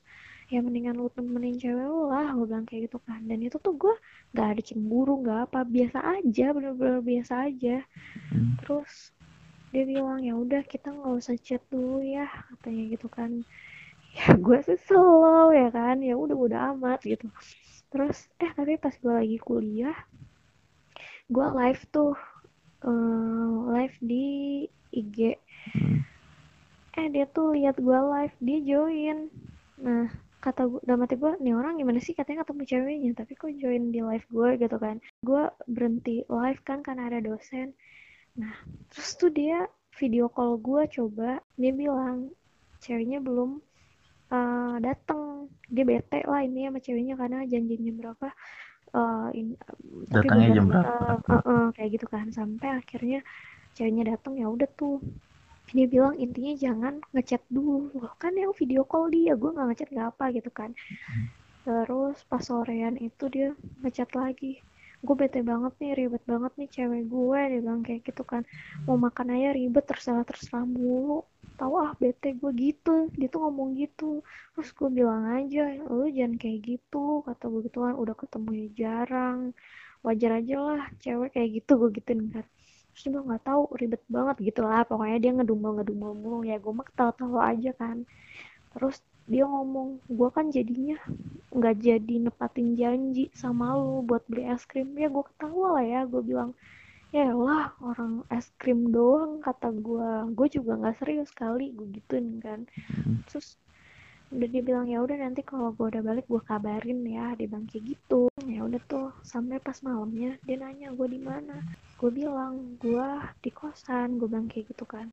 ya 0.47 0.63
mendingan 0.63 0.95
lu 0.95 1.11
temenin 1.11 1.59
cewek 1.59 1.83
lu 1.83 2.07
lah 2.07 2.31
gue 2.31 2.47
bilang 2.47 2.63
kayak 2.63 2.87
gitu 2.87 3.03
kan. 3.03 3.19
Dan 3.27 3.43
itu 3.43 3.59
tuh 3.59 3.75
gue 3.75 3.91
nggak 4.31 4.47
ada 4.55 4.61
cemburu 4.63 5.19
nggak 5.19 5.51
apa 5.51 5.59
biasa 5.67 5.99
aja 5.99 6.45
bener-bener 6.55 7.03
biasa 7.03 7.33
aja. 7.51 7.83
Hmm. 8.31 8.55
terus 8.63 9.11
dia 9.75 9.83
bilang 9.83 10.23
ya 10.23 10.31
udah 10.31 10.63
kita 10.63 10.87
nggak 10.87 11.13
usah 11.19 11.35
chat 11.35 11.59
dulu 11.67 11.99
ya 11.99 12.23
katanya 12.55 12.83
gitu 12.95 13.07
kan. 13.11 13.43
Ya 14.15 14.31
gue 14.47 14.59
sih 14.63 14.79
slow 14.87 15.51
ya 15.51 15.67
kan 15.75 15.99
ya 15.99 16.15
udah 16.15 16.39
udah 16.39 16.59
amat 16.71 17.03
gitu. 17.03 17.27
Terus 17.91 18.31
eh 18.39 18.51
tapi 18.55 18.79
pas 18.79 18.95
gue 18.95 19.11
lagi 19.11 19.35
kuliah 19.43 20.07
gue 21.27 21.43
live 21.43 21.83
tuh 21.91 22.15
eh, 22.87 23.51
live 23.73 23.97
di 24.01 24.25
IG 24.95 25.17
Hmm. 25.75 25.99
eh 26.95 27.07
dia 27.11 27.27
tuh 27.27 27.51
lihat 27.51 27.75
gue 27.77 27.99
live 28.13 28.35
dia 28.39 28.59
join. 28.63 29.27
Nah 29.83 30.07
kata 30.39 30.61
gue 30.71 30.79
dalam 30.87 31.03
hati 31.03 31.19
gue 31.19 31.35
nih 31.43 31.53
orang 31.59 31.75
gimana 31.75 31.99
sih? 31.99 32.15
Katanya 32.15 32.47
ketemu 32.47 32.63
ceweknya 32.71 33.11
tapi 33.19 33.33
kok 33.35 33.51
join 33.59 33.83
di 33.91 33.99
live 33.99 34.27
gue 34.31 34.49
gitu 34.63 34.77
kan. 34.79 34.97
Gue 35.21 35.43
berhenti 35.67 36.23
live 36.31 36.61
kan 36.63 36.79
karena 36.87 37.11
ada 37.11 37.19
dosen. 37.19 37.75
Nah 38.39 38.55
terus 38.89 39.09
tuh 39.19 39.29
dia 39.29 39.67
video 39.99 40.31
call 40.31 40.55
gue 40.61 40.87
coba 40.87 41.43
dia 41.59 41.71
bilang 41.75 42.31
ceweknya 42.79 43.19
belum 43.19 43.59
eh, 44.31 44.75
datang 44.79 45.51
dia 45.67 45.83
bete 45.83 46.23
lah 46.23 46.41
ini 46.47 46.69
sama 46.71 46.79
ceweknya 46.79 47.15
karena 47.19 47.43
janjinya 47.43 47.91
berapa 47.99 48.27
eh, 48.95 49.27
in- 49.39 49.57
tapi 50.11 50.27
Datangnya 50.27 50.47
jam 50.55 50.65
berapa? 50.71 50.91
eh, 51.31 51.41
eh, 51.49 51.63
kayak 51.75 51.89
gitu 51.95 52.05
kan. 52.15 52.25
Sampai 52.37 52.67
akhirnya 52.79 53.17
ceweknya 53.75 54.03
datang 54.11 54.33
ya 54.41 54.47
udah 54.55 54.69
tuh. 54.79 54.95
Dia 55.75 55.85
bilang 55.93 56.15
intinya 56.23 56.53
jangan 56.65 56.93
ngechat 57.13 57.41
dulu. 57.55 57.91
Loh, 58.01 58.13
kan 58.21 58.33
yang 58.41 58.53
video 58.61 58.81
call 58.91 59.05
dia 59.15 59.31
gue 59.41 59.49
nggak 59.55 59.67
ngechat 59.69 59.89
nggak 59.95 60.09
apa 60.13 60.25
gitu 60.37 60.49
kan. 60.59 60.71
Terus 61.65 62.17
pas 62.29 62.43
sorean 62.49 62.95
itu 63.07 63.23
dia 63.35 63.47
ngechat 63.81 64.09
lagi 64.21 64.47
gue 64.97 65.15
bete 65.15 65.39
banget 65.45 65.73
nih 65.77 65.91
ribet 65.93 66.23
banget 66.25 66.51
nih 66.57 66.69
cewek 66.73 67.03
gue 67.05 67.39
dia 67.53 67.59
bilang 67.61 67.81
kayak 67.85 68.01
gitu 68.07 68.23
kan. 68.25 68.41
Mau 68.89 68.97
makan 68.97 69.27
aja 69.37 69.49
ribet 69.53 69.85
terserah 69.85 70.25
terserah 70.25 70.65
mulu. 70.65 71.21
Tahu 71.57 71.73
ah 71.77 71.93
bete 72.01 72.33
gue 72.33 72.51
gitu. 72.57 73.09
Dia 73.13 73.27
tuh 73.29 73.39
ngomong 73.45 73.77
gitu. 73.77 74.25
Terus 74.57 74.69
gue 74.73 74.89
bilang 74.89 75.23
aja 75.29 75.77
lu 75.85 76.09
jangan 76.09 76.35
kayak 76.41 76.59
gitu 76.65 77.21
kata 77.25 77.43
gue 77.51 77.61
gitu 77.69 77.77
kan 77.85 77.93
udah 77.93 78.15
ketemu 78.17 78.49
ya 78.57 78.67
jarang. 78.79 79.39
Wajar 80.05 80.31
aja 80.41 80.55
lah 80.61 80.83
cewek 81.03 81.29
kayak 81.33 81.49
gitu 81.61 81.71
gue 81.81 81.89
gituin 82.01 82.21
kan. 82.33 82.45
Terus 82.93 83.01
dia 83.05 83.09
bilang 83.13 83.25
nggak 83.29 83.43
tahu 83.45 83.61
ribet 83.77 84.01
banget. 84.09 84.35
Gitu 84.41 84.61
lah 84.65 84.81
pokoknya 84.89 85.17
dia 85.21 85.31
ngedumel 85.37 85.71
ngedumel 85.77 86.11
mulu. 86.17 86.37
Ya 86.41 86.57
gue 86.57 86.73
mah 86.73 86.85
ketawa-tawa 86.89 87.53
aja 87.53 87.71
kan. 87.77 88.01
Terus 88.73 88.97
dia 89.27 89.43
ngomong 89.43 89.99
gue 90.07 90.29
kan 90.31 90.47
jadinya 90.47 90.95
nggak 91.51 91.75
jadi 91.83 92.15
nepatin 92.23 92.79
janji 92.79 93.27
sama 93.35 93.75
lu 93.75 93.99
buat 94.07 94.23
beli 94.31 94.47
es 94.47 94.63
krim. 94.63 94.95
Ya 94.95 95.11
gue 95.11 95.23
ketawa 95.27 95.79
lah 95.79 95.85
ya. 95.85 96.01
Gue 96.07 96.23
bilang 96.23 96.55
ya 97.11 97.35
lah 97.35 97.75
orang 97.83 98.23
es 98.31 98.47
krim 98.55 98.91
doang 98.91 99.43
kata 99.43 99.71
gue 99.71 100.09
gue 100.35 100.47
juga 100.51 100.75
nggak 100.79 100.97
serius 100.99 101.31
kali 101.35 101.75
gue 101.75 101.87
gituin 101.99 102.39
kan. 102.43 102.67
Hmm. 102.91 103.23
terus 103.27 103.59
udah 104.27 104.47
dia 104.51 104.59
bilang 104.59 104.91
ya 104.91 104.99
udah 104.99 105.15
nanti 105.23 105.39
kalau 105.39 105.71
gue 105.71 105.87
udah 105.87 106.03
balik 106.03 106.25
gue 106.31 106.41
kabarin 106.47 107.03
ya. 107.03 107.35
Dia 107.35 107.51
bilang 107.51 107.67
kayak 107.67 107.83
gitu. 107.83 108.31
Ya 108.47 108.63
udah 108.63 108.79
tuh 108.87 109.11
sampai 109.27 109.59
pas 109.59 109.75
malamnya 109.83 110.39
dia 110.47 110.55
nanya 110.55 110.95
gue 110.95 111.07
di 111.11 111.19
mana. 111.19 111.59
Gue 111.99 112.15
bilang 112.15 112.79
gue 112.79 113.07
di 113.43 113.51
kosan. 113.51 114.15
Gue 114.15 114.31
bilang 114.31 114.47
kayak 114.47 114.71
gitu 114.71 114.87
kan 114.87 115.11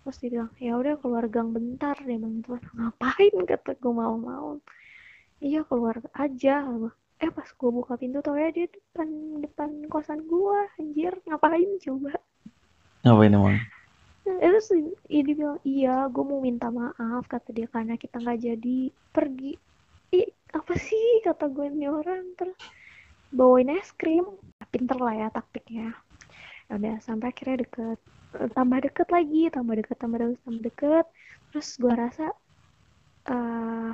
terus 0.00 0.16
dia 0.20 0.30
bilang 0.32 0.50
ya 0.56 0.72
udah 0.76 0.94
keluar 1.00 1.24
gang 1.28 1.52
bentar. 1.52 1.96
Dia 2.00 2.16
bilang 2.16 2.40
gitu 2.40 2.56
ngapain? 2.76 3.34
kata 3.44 3.76
gue 3.76 3.92
mau-mau 3.92 4.58
iya 5.40 5.64
keluar 5.64 6.00
aja. 6.16 6.64
Eh 7.20 7.30
pas 7.32 7.48
gue 7.48 7.70
buka 7.72 8.00
pintu 8.00 8.24
tau 8.24 8.36
ya 8.36 8.48
dia 8.48 8.68
depan 8.68 9.08
depan 9.44 9.70
kosan 9.92 10.24
gue 10.24 10.58
anjir. 10.80 11.12
Ngapain 11.28 11.70
coba? 11.84 12.12
Ngapain 13.04 13.34
emang? 13.34 13.58
terus 14.30 14.70
dia 15.10 15.22
bilang 15.26 15.58
iya 15.66 16.06
gue 16.06 16.22
mau 16.22 16.38
minta 16.38 16.70
maaf 16.70 17.26
kata 17.26 17.50
dia 17.50 17.66
karena 17.66 17.98
kita 17.98 18.20
nggak 18.20 18.40
jadi 18.40 18.78
pergi. 19.10 19.52
Ih 20.14 20.28
apa 20.54 20.74
sih? 20.76 21.24
kata 21.24 21.50
gue 21.50 21.66
ini 21.66 21.88
orang 21.90 22.36
terus 22.36 22.56
bawain 23.32 23.72
es 23.74 23.90
krim. 23.96 24.24
Pinter 24.70 25.02
lah 25.02 25.26
ya 25.26 25.28
taktiknya. 25.34 25.98
Ya 26.70 26.72
udah 26.78 26.96
sampai 27.02 27.34
akhirnya 27.34 27.66
deket. 27.66 27.98
Eh, 27.98 28.19
tambah 28.30 28.78
deket 28.86 29.08
lagi 29.10 29.50
tambah 29.54 29.74
deket 29.78 29.96
tambah 29.98 30.18
deket 30.22 30.40
tambah 30.46 30.62
deket. 30.68 31.06
Terus 31.50 31.68
gue 31.82 31.92
rasa 31.94 32.24
eh 33.30 33.92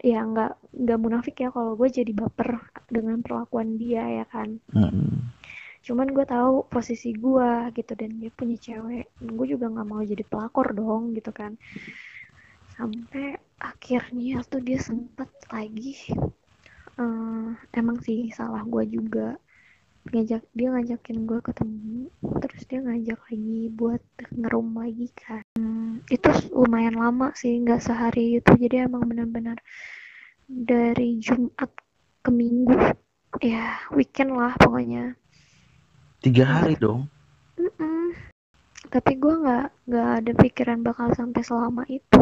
ya 0.00 0.18
nggak 0.22 0.50
nggak 0.82 0.98
munafik 1.02 1.36
ya 1.42 1.48
kalau 1.50 1.74
gue 1.74 1.88
jadi 1.90 2.12
baper 2.14 2.50
dengan 2.88 3.18
perlakuan 3.24 3.76
dia 3.80 4.04
ya 4.22 4.24
kan. 4.28 4.60
Hmm. 4.72 5.32
cuman 5.86 6.10
gue 6.10 6.26
tahu 6.26 6.66
posisi 6.66 7.14
gue 7.14 7.50
gitu 7.78 7.94
dan 7.94 8.18
dia 8.18 8.30
punya 8.34 8.58
cewek 8.58 9.06
gue 9.22 9.46
juga 9.46 9.70
nggak 9.70 9.86
mau 9.86 10.02
jadi 10.02 10.24
pelakor 10.26 10.74
dong 10.74 11.14
gitu 11.14 11.30
kan. 11.30 11.54
Sampai 12.74 13.38
akhirnya 13.62 14.42
tuh 14.50 14.60
dia 14.66 14.82
sempet 14.82 15.30
lagi 15.54 15.94
eh, 17.00 17.48
emang 17.78 17.98
sih 18.02 18.28
salah 18.34 18.62
gue 18.66 18.84
juga 18.96 19.38
ngajak 20.12 20.42
dia 20.54 20.68
ngajakin 20.70 21.18
gue 21.26 21.38
ketemu 21.42 22.00
terus 22.42 22.62
dia 22.70 22.80
ngajak 22.82 23.18
lagi 23.26 23.58
buat 23.74 24.02
ngerum 24.32 24.68
lagi 24.78 25.08
kan 25.16 25.42
Hmm, 25.58 26.04
itu 26.12 26.30
lumayan 26.54 26.94
lama 26.98 27.32
sih 27.34 27.58
nggak 27.62 27.82
sehari 27.82 28.38
itu 28.38 28.50
jadi 28.54 28.86
emang 28.86 29.08
benar-benar 29.08 29.58
dari 30.46 31.18
Jumat 31.18 31.70
ke 32.22 32.30
Minggu 32.30 32.76
ya 33.42 33.82
weekend 33.90 34.34
lah 34.34 34.54
pokoknya 34.56 35.18
Tiga 36.26 36.42
hari 36.42 36.74
dong. 36.74 37.06
Mm-mm. 37.54 38.10
Tapi 38.90 39.14
gue 39.14 39.34
nggak 39.46 39.66
nggak 39.86 40.08
ada 40.18 40.32
pikiran 40.34 40.82
bakal 40.82 41.14
sampai 41.14 41.38
selama 41.44 41.86
itu. 41.86 42.18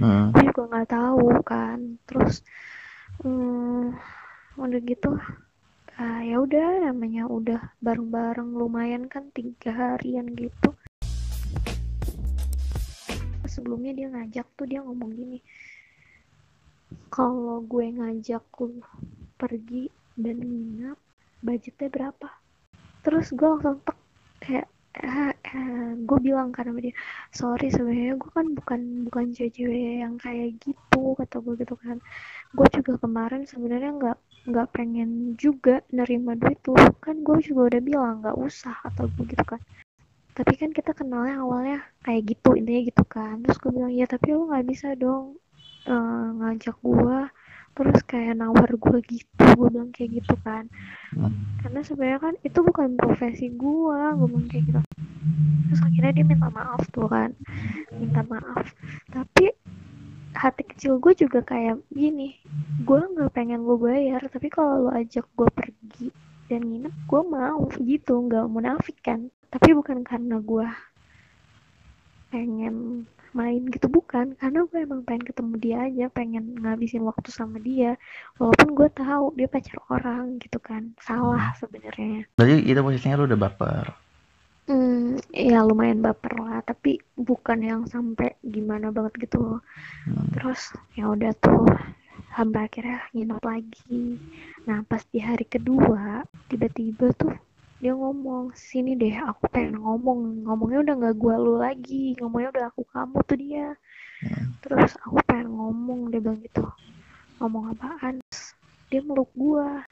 Hmm. 0.00 0.34
Gue 0.34 0.50
juga 0.50 0.62
nggak 0.74 0.90
tahu 0.90 1.28
kan. 1.46 1.78
Terus 2.02 2.42
hmm, 3.22 3.94
udah 4.58 4.80
gitu, 4.82 5.14
ah, 5.98 6.20
ya 6.26 6.42
udah 6.42 6.90
namanya 6.90 7.30
udah 7.30 7.60
bareng-bareng 7.78 8.50
lumayan 8.54 9.06
kan 9.06 9.30
tiga 9.30 9.70
harian 9.70 10.26
gitu. 10.34 10.74
Sebelumnya 13.46 13.94
dia 13.94 14.10
ngajak 14.10 14.46
tuh 14.58 14.66
dia 14.66 14.82
ngomong 14.82 15.14
gini, 15.14 15.38
kalau 17.14 17.62
gue 17.62 17.86
ngajak 17.94 18.42
lu 18.58 18.82
pergi 19.38 19.86
dan 20.18 20.42
nginap, 20.42 20.98
budgetnya 21.38 21.88
berapa? 21.90 22.28
Terus 23.06 23.30
gue 23.30 23.46
langsung 23.46 23.78
tek 23.86 23.98
kayak 24.42 24.68
eh, 24.98 25.32
eh, 25.34 25.90
gue 26.02 26.18
bilang 26.22 26.50
karena 26.50 26.74
dia 26.78 26.94
sorry 27.34 27.70
sebenarnya 27.70 28.14
gue 28.18 28.30
kan 28.30 28.46
bukan 28.54 28.80
bukan 29.08 29.24
cewek-cewek 29.34 30.02
yang 30.02 30.14
kayak 30.18 30.54
gitu 30.62 31.18
kata 31.18 31.42
gue 31.42 31.54
gitu 31.58 31.74
kan 31.80 31.98
gue 32.54 32.66
juga 32.70 32.92
kemarin 33.02 33.42
sebenarnya 33.48 33.90
nggak 33.96 34.18
nggak 34.44 34.68
pengen 34.76 35.34
juga 35.40 35.80
nerima 35.88 36.36
duit 36.36 36.60
tuh. 36.60 36.76
Kan 37.00 37.24
gue 37.24 37.40
juga 37.40 37.74
udah 37.74 37.80
bilang 37.80 38.14
nggak 38.20 38.36
usah 38.36 38.74
kata 38.84 39.08
gue 39.16 39.24
gitu 39.32 39.44
kan. 39.44 39.60
Tapi 40.34 40.54
kan 40.58 40.70
kita 40.74 40.90
kenalnya 40.92 41.40
awalnya 41.40 41.78
kayak 42.04 42.36
gitu 42.36 42.58
intinya 42.58 42.82
gitu 42.84 43.04
kan. 43.06 43.40
Terus 43.44 43.58
gue 43.60 43.72
bilang 43.72 43.92
ya 43.92 44.04
tapi 44.04 44.34
lu 44.34 44.50
nggak 44.50 44.66
bisa 44.68 44.92
dong 44.98 45.40
eh, 45.88 46.28
ngajak 46.40 46.76
gue 46.80 47.18
terus 47.74 48.06
kayak 48.06 48.38
nawar 48.38 48.70
gue 48.70 48.98
gitu 49.02 49.44
gue 49.58 49.68
bilang 49.72 49.90
kayak 49.90 50.22
gitu 50.22 50.34
kan. 50.46 50.68
Karena 51.64 51.80
sebenarnya 51.80 52.20
kan 52.20 52.34
itu 52.44 52.58
bukan 52.60 52.94
profesi 53.00 53.48
gua 53.50 54.12
gue 54.14 54.28
bilang 54.28 54.48
kayak 54.52 54.64
gitu. 54.68 54.80
Terus 55.70 55.80
akhirnya 55.80 56.12
dia 56.12 56.26
minta 56.28 56.48
maaf 56.52 56.82
tuh 56.92 57.08
kan 57.08 57.32
minta 57.96 58.20
maaf. 58.28 58.66
Tapi 59.10 59.63
hati 60.34 60.62
kecil 60.66 60.98
gue 60.98 61.14
juga 61.14 61.40
kayak 61.40 61.80
gini. 61.94 62.36
Gue 62.82 63.00
nggak 63.00 63.32
pengen 63.32 63.62
lu 63.62 63.78
bayar 63.78 64.20
tapi 64.28 64.50
kalau 64.50 64.86
lu 64.86 64.90
ajak 64.92 65.24
gue 65.38 65.48
pergi 65.48 66.06
dan 66.50 66.66
nginep 66.66 66.94
gue 67.08 67.22
mau 67.24 67.64
gitu. 67.80 68.14
Nggak 68.26 68.46
munafik 68.50 68.98
kan? 69.00 69.30
Tapi 69.48 69.70
bukan 69.72 70.02
karena 70.02 70.42
gue 70.42 70.66
pengen 72.34 73.06
main 73.34 73.62
gitu 73.70 73.86
bukan. 73.90 74.34
Karena 74.38 74.66
gue 74.66 74.78
emang 74.82 75.02
pengen 75.06 75.24
ketemu 75.26 75.54
dia 75.58 75.76
aja 75.86 76.04
pengen 76.10 76.58
ngabisin 76.58 77.06
waktu 77.06 77.30
sama 77.30 77.62
dia. 77.62 77.94
Walaupun 78.38 78.74
gue 78.74 78.88
tahu 78.94 79.34
dia 79.38 79.48
pacar 79.50 79.78
orang 79.90 80.38
gitu 80.42 80.58
kan. 80.58 80.92
Salah 81.00 81.54
sebenarnya. 81.58 82.26
Berarti 82.34 82.66
itu 82.66 82.80
posisinya 82.82 83.22
lu 83.22 83.30
udah 83.30 83.40
baper. 83.40 84.03
Hmm 84.64 85.20
ya 85.28 85.60
lumayan 85.60 86.00
baper 86.00 86.40
lah 86.40 86.64
tapi 86.64 86.96
bukan 87.20 87.60
yang 87.60 87.82
sampai 87.84 88.32
gimana 88.40 88.88
banget 88.88 89.28
gitu 89.28 89.36
loh. 89.36 89.60
Hmm. 90.08 90.24
terus 90.32 90.72
ya 90.96 91.12
udah 91.12 91.32
tuh 91.36 91.68
sampai 92.32 92.60
akhirnya 92.66 93.00
nginep 93.12 93.40
lagi. 93.44 94.16
Nah 94.64 94.80
pas 94.88 95.04
di 95.12 95.20
hari 95.20 95.44
kedua 95.44 96.24
tiba-tiba 96.48 97.12
tuh 97.12 97.36
dia 97.84 97.92
ngomong 97.92 98.56
sini 98.56 98.96
deh 98.96 99.12
aku 99.20 99.52
pengen 99.52 99.84
ngomong. 99.84 100.48
Ngomongnya 100.48 100.78
udah 100.80 100.94
nggak 100.96 101.16
gua 101.20 101.34
lu 101.36 101.54
lagi 101.60 102.16
ngomongnya 102.16 102.48
udah 102.56 102.64
aku 102.72 102.82
kamu 102.88 103.18
tuh 103.28 103.38
dia. 103.38 103.68
Hmm. 104.24 104.56
terus 104.64 104.96
aku 105.04 105.20
pengen 105.28 105.52
ngomong 105.52 106.08
dia 106.08 106.24
bilang 106.24 106.40
gitu. 106.40 106.64
Ngomong 107.36 107.76
apaan? 107.76 108.24
Dia 108.88 109.00
meluk 109.04 109.28
gua. 109.36 109.84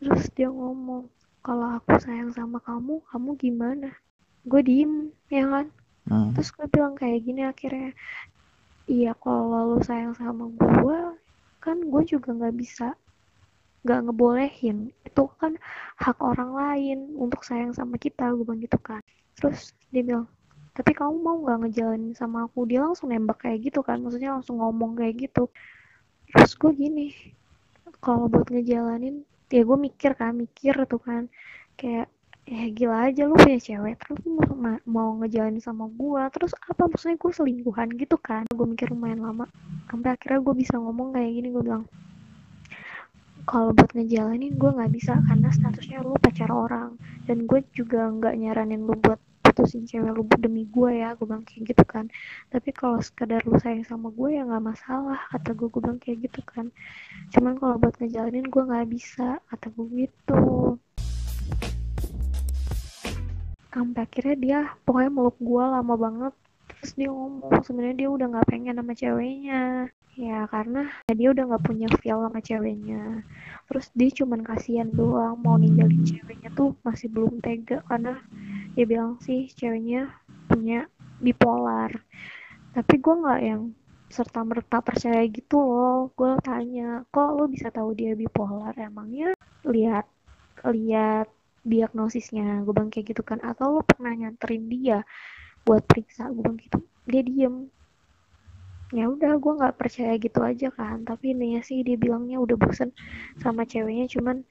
Terus 0.00 0.24
dia 0.32 0.48
ngomong 0.48 1.12
kalau 1.44 1.76
aku 1.76 2.00
sayang 2.00 2.32
sama 2.32 2.56
kamu 2.64 3.04
kamu 3.12 3.30
gimana 3.36 3.92
gue 4.44 4.60
diem 4.64 4.92
ya 5.32 5.44
kan? 5.48 5.66
Hmm. 6.04 6.36
terus 6.36 6.52
gue 6.52 6.68
bilang 6.68 6.92
kayak 7.00 7.24
gini 7.24 7.48
akhirnya 7.48 7.96
iya 8.84 9.16
kalau 9.16 9.72
lu 9.72 9.80
sayang 9.80 10.12
sama 10.12 10.52
gue 10.52 10.98
kan 11.64 11.80
gue 11.80 12.02
juga 12.04 12.36
nggak 12.36 12.56
bisa 12.60 12.92
nggak 13.84 14.00
ngebolehin. 14.08 14.78
Itu 15.04 15.28
kan 15.36 15.60
hak 16.00 16.16
orang 16.24 16.56
lain 16.56 16.98
untuk 17.20 17.44
sayang 17.44 17.76
sama 17.76 18.00
kita 18.00 18.32
gue 18.32 18.44
bilang 18.44 18.60
gitu 18.64 18.80
kan. 18.80 19.00
Terus 19.36 19.76
dia 19.92 20.00
bilang 20.04 20.26
tapi 20.74 20.90
kamu 20.90 21.14
mau 21.22 21.36
nggak 21.44 21.58
ngejalanin 21.68 22.12
sama 22.16 22.48
aku? 22.48 22.66
Dia 22.66 22.82
langsung 22.82 23.12
nembak 23.12 23.46
kayak 23.46 23.70
gitu 23.70 23.80
kan 23.84 24.00
maksudnya 24.00 24.34
langsung 24.34 24.58
ngomong 24.58 24.96
kayak 24.96 25.28
gitu. 25.28 25.48
Terus 26.32 26.52
gue 26.56 26.72
gini 26.74 27.12
kalau 28.00 28.26
buat 28.28 28.48
ngejalanin 28.48 29.22
ya 29.52 29.62
gue 29.62 29.78
mikir 29.78 30.16
kan 30.16 30.32
mikir 30.34 30.74
tuh 30.88 31.00
kan. 31.00 31.28
Kayak 31.76 32.10
ya 32.52 32.64
gila 32.76 32.96
aja 33.08 33.22
lu 33.28 33.34
punya 33.42 33.58
cewek 33.66 33.94
terus 34.00 34.18
lu 34.24 34.30
mau, 34.38 34.54
ma- 34.64 34.84
mau 34.96 35.08
ngejalanin 35.20 35.62
sama 35.68 35.84
gua 36.00 36.22
terus 36.34 36.52
apa? 36.70 36.82
Maksudnya 36.90 37.16
gue 37.22 37.32
selingkuhan 37.38 37.88
gitu 38.02 38.16
kan? 38.28 38.42
Gue 38.58 38.66
mikir 38.72 38.86
lumayan 38.92 39.20
lama 39.26 39.44
sampai 39.90 40.08
akhirnya 40.14 40.40
gue 40.46 40.54
bisa 40.62 40.74
ngomong 40.84 41.08
kayak 41.14 41.30
gini 41.36 41.48
gue 41.54 41.62
bilang 41.68 41.84
kalau 43.50 43.70
buat 43.76 43.90
ngejalanin 43.96 44.52
gue 44.60 44.70
nggak 44.76 44.92
bisa 44.96 45.12
karena 45.28 45.48
statusnya 45.56 45.98
lu 46.06 46.16
pacar 46.24 46.48
orang 46.64 46.90
dan 47.28 47.38
gue 47.48 47.60
juga 47.78 48.00
nggak 48.16 48.34
nyaranin 48.40 48.82
lu 48.88 48.94
buat 49.04 49.20
putusin 49.44 49.84
cewek 49.90 50.12
lu 50.16 50.22
demi 50.44 50.62
gue 50.74 50.90
ya 51.02 51.08
gue 51.16 51.24
bilang 51.28 51.44
kayak 51.48 51.62
gitu 51.70 51.84
kan. 51.92 52.04
Tapi 52.52 52.68
kalau 52.80 52.98
sekedar 53.04 53.40
lu 53.48 53.56
sayang 53.60 53.84
sama 53.90 54.08
gue 54.18 54.28
ya 54.36 54.42
nggak 54.48 54.64
masalah 54.70 55.20
kata 55.32 55.50
gue 55.58 55.68
gue 55.72 55.80
bilang 55.84 56.00
kayak 56.04 56.18
gitu 56.26 56.40
kan. 56.52 56.66
Cuman 57.32 57.54
kalau 57.60 57.76
buat 57.82 57.94
ngejalanin 58.00 58.46
gue 58.52 58.62
nggak 58.68 58.88
bisa 58.94 59.26
kata 59.50 59.66
gue 59.76 59.86
gitu 60.08 60.34
sampai 63.74 64.06
akhirnya 64.06 64.36
dia 64.38 64.58
pokoknya 64.86 65.10
meluk 65.10 65.36
gue 65.42 65.64
lama 65.66 65.94
banget. 65.98 66.34
Terus 66.70 66.92
dia 66.94 67.10
ngomong 67.10 67.60
sebenarnya 67.66 67.96
dia 68.06 68.08
udah 68.08 68.26
nggak 68.30 68.48
pengen 68.48 68.78
sama 68.78 68.94
ceweknya. 68.94 69.62
Ya 70.14 70.46
karena 70.46 70.82
dia 71.10 71.28
udah 71.34 71.44
nggak 71.50 71.64
punya 71.66 71.88
feel 71.98 72.22
sama 72.22 72.38
ceweknya. 72.38 73.26
Terus 73.66 73.86
dia 73.98 74.10
cuman 74.14 74.40
kasihan 74.46 74.88
doang 74.94 75.34
mau 75.42 75.58
ninggalin 75.58 76.06
ceweknya 76.06 76.54
tuh 76.54 76.78
masih 76.86 77.10
belum 77.10 77.42
tega. 77.42 77.82
Karena 77.90 78.22
dia 78.78 78.86
bilang 78.86 79.18
sih 79.26 79.50
ceweknya 79.50 80.14
punya 80.46 80.86
bipolar. 81.18 81.90
Tapi 82.70 82.94
gue 83.02 83.14
nggak 83.18 83.40
yang 83.42 83.74
serta 84.06 84.46
merta 84.46 84.78
percaya 84.78 85.26
gitu 85.26 85.58
loh. 85.58 86.14
Gue 86.14 86.38
tanya 86.46 87.02
kok 87.10 87.34
lo 87.34 87.50
bisa 87.50 87.74
tahu 87.74 87.90
dia 87.98 88.14
bipolar? 88.14 88.70
Emangnya 88.78 89.34
lihat 89.66 90.06
lihat 90.62 91.26
diagnosisnya 91.64 92.62
gue 92.62 92.72
bilang 92.76 92.92
kayak 92.92 93.16
gitu 93.16 93.22
kan. 93.24 93.40
Atau 93.40 93.80
lo 93.80 93.82
pernah 93.82 94.12
nyanterin 94.12 94.68
dia 94.68 95.02
buat 95.64 95.82
periksa 95.88 96.28
gue 96.30 96.42
bilang 96.44 96.60
gitu. 96.60 96.78
Dia 97.08 97.22
diem. 97.24 97.68
Ya 98.94 99.10
udah 99.10 99.40
gue 99.40 99.52
nggak 99.58 99.76
percaya 99.80 100.14
gitu 100.20 100.40
aja 100.44 100.68
kan. 100.70 101.02
Tapi 101.02 101.34
intinya 101.34 101.60
sih 101.64 101.82
dia 101.82 101.96
bilangnya 101.98 102.38
udah 102.38 102.56
bosen 102.60 102.92
sama 103.40 103.64
ceweknya 103.66 104.06
cuman 104.06 104.44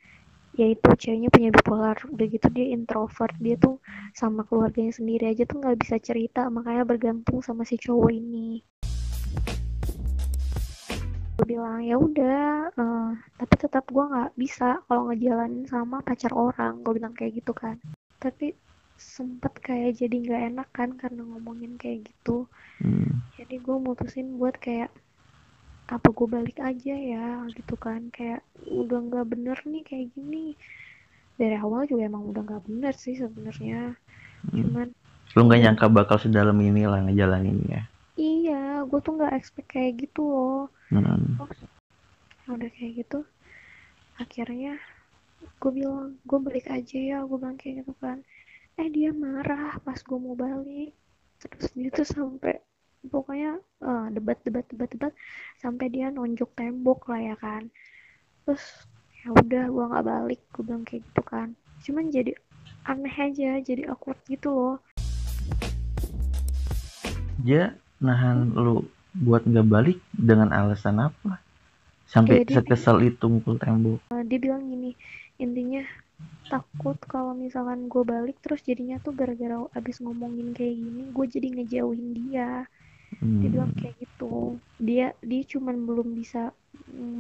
ya 0.54 0.70
itu 0.70 0.90
ceweknya 1.00 1.30
punya 1.30 1.50
bipolar. 1.54 1.98
Udah 2.10 2.26
gitu 2.28 2.48
dia 2.52 2.74
introvert 2.74 3.38
dia 3.40 3.56
tuh 3.56 3.80
sama 4.18 4.44
keluarganya 4.44 4.92
sendiri 4.92 5.32
aja 5.32 5.46
tuh 5.48 5.62
nggak 5.62 5.78
bisa 5.80 5.96
cerita. 6.02 6.50
Makanya 6.50 6.84
bergantung 6.84 7.40
sama 7.46 7.64
si 7.64 7.78
cowok 7.80 8.12
ini 8.12 8.73
gue 11.44 11.60
bilang 11.60 11.84
ya 11.84 11.96
udah 12.08 12.72
eh, 12.80 13.04
tapi 13.40 13.56
tetap 13.64 13.84
gue 13.96 14.04
nggak 14.12 14.32
bisa 14.44 14.66
kalau 14.88 15.02
ngejalanin 15.12 15.66
sama 15.68 15.98
pacar 16.08 16.32
orang 16.32 16.74
gue 16.84 16.94
bilang 16.98 17.12
kayak 17.20 17.34
gitu 17.44 17.52
kan 17.52 17.76
tapi 18.24 18.46
sempet 19.16 19.54
kayak 19.68 19.92
jadi 20.00 20.16
nggak 20.24 20.42
enak 20.56 20.68
kan 20.78 20.90
karena 21.02 21.22
ngomongin 21.28 21.76
kayak 21.82 22.00
gitu 22.08 22.48
Hmm. 22.82 23.24
jadi 23.36 23.56
gue 23.66 23.78
mutusin 23.86 24.28
buat 24.40 24.56
kayak 24.66 24.90
apa 25.96 26.08
gue 26.18 26.28
balik 26.36 26.58
aja 26.70 26.94
ya 27.12 27.26
gitu 27.58 27.76
kan 27.86 28.02
kayak 28.16 28.42
udah 28.82 28.98
nggak 29.08 29.26
bener 29.32 29.58
nih 29.72 29.84
kayak 29.90 30.08
gini 30.16 30.56
dari 31.40 31.56
awal 31.64 31.82
juga 31.90 32.04
emang 32.10 32.24
udah 32.32 32.42
nggak 32.48 32.64
bener 32.68 32.94
sih 33.04 33.16
sebenarnya 33.22 33.78
Hmm. 34.52 34.62
cuman 34.62 34.88
Lu 35.36 35.42
nggak 35.50 35.62
nyangka 35.66 35.86
bakal 35.90 36.18
sedalam 36.22 36.58
ini 36.62 36.86
lah 36.86 37.00
ngejalaninnya. 37.06 37.82
iya 38.28 38.63
gue 38.88 39.00
tuh 39.04 39.14
nggak 39.18 39.34
expect 39.36 39.70
kayak 39.72 40.00
gitu 40.00 40.24
loh. 40.24 40.62
Hmm. 40.94 41.40
terus 41.40 41.62
udah 42.52 42.70
kayak 42.76 43.08
gitu 43.08 43.24
akhirnya 44.20 44.76
gue 45.60 45.72
bilang 45.74 46.20
gue 46.24 46.40
balik 46.40 46.68
aja 46.70 46.98
ya 47.00 47.18
gue 47.24 47.38
bilang 47.38 47.58
kayak 47.60 47.84
gitu 47.84 47.94
kan. 48.00 48.24
Eh 48.80 48.88
dia 48.90 49.12
marah 49.12 49.78
pas 49.84 50.00
gue 50.00 50.20
mau 50.20 50.36
balik. 50.38 50.96
Terus 51.40 51.72
dia 51.76 51.90
tuh 51.92 52.08
sampai 52.08 52.64
pokoknya 53.04 53.60
eh, 53.60 54.08
debat 54.16 54.40
debat 54.48 54.64
debat 54.72 54.90
debat 54.92 55.14
sampai 55.60 55.92
dia 55.92 56.08
nonjok 56.08 56.52
tembok 56.56 57.12
lah 57.12 57.22
ya 57.34 57.36
kan. 57.36 57.68
Terus 58.48 58.64
ya 59.24 59.32
udah 59.36 59.66
gue 59.68 59.86
nggak 59.92 60.06
balik 60.08 60.42
gue 60.56 60.64
bilang 60.64 60.84
kayak 60.88 61.04
gitu 61.04 61.22
kan. 61.28 61.48
Cuman 61.84 62.08
jadi 62.12 62.32
aneh 62.88 63.16
aja 63.16 63.60
jadi 63.60 63.92
awkward 63.92 64.20
gitu 64.28 64.52
loh. 64.52 64.78
Dia 67.44 67.76
nahan 68.08 68.38
lu 68.64 68.76
buat 69.26 69.42
nggak 69.50 69.68
balik 69.76 69.98
dengan 70.30 70.50
alasan 70.60 70.98
apa? 71.08 71.32
Sampai 72.14 72.36
dia- 72.48 72.56
sekesal 72.58 72.98
itu 73.10 73.26
mukul 73.34 73.56
tembok. 73.64 74.00
Eh, 74.14 74.24
dia 74.30 74.40
bilang 74.46 74.64
gini 74.72 74.90
intinya 75.44 75.82
takut 76.54 76.98
kalau 77.14 77.34
misalkan 77.46 77.80
gue 77.94 78.04
balik 78.14 78.36
terus 78.44 78.62
jadinya 78.70 78.98
tuh 79.06 79.14
gara-gara 79.20 79.58
abis 79.80 79.98
ngomongin 80.06 80.50
kayak 80.58 80.76
gini 80.84 81.02
gue 81.16 81.26
jadi 81.36 81.48
ngejauhin 81.56 82.10
dia 82.20 82.48
dia 83.40 83.50
bilang 83.54 83.72
Hmm. 83.72 83.80
kayak 83.80 83.96
gitu 84.04 84.26
dia 84.88 85.06
dia 85.30 85.42
cuman 85.54 85.76
belum 85.88 86.10
bisa 86.20 86.40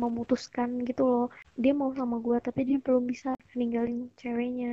memutuskan 0.04 0.69
gitu 0.89 1.04
loh 1.12 1.26
dia 1.63 1.74
mau 1.82 1.91
sama 2.00 2.15
gue 2.26 2.38
tapi 2.48 2.62
dia 2.69 2.78
belum 2.86 3.04
bisa 3.13 3.30
ninggalin 3.60 4.00
ceweknya 4.22 4.67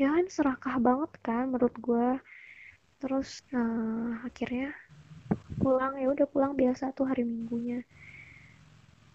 ya 0.00 0.06
kan 0.14 0.24
serakah 0.36 0.76
banget 0.86 1.10
kan 1.26 1.42
menurut 1.52 1.74
gue 1.86 2.06
terus 3.00 3.28
nah, 3.52 4.20
akhirnya 4.28 4.66
pulang 5.60 6.00
ya 6.00 6.08
udah 6.08 6.24
pulang 6.24 6.56
biasa 6.56 6.96
tuh 6.96 7.04
hari 7.04 7.28
minggunya. 7.28 7.84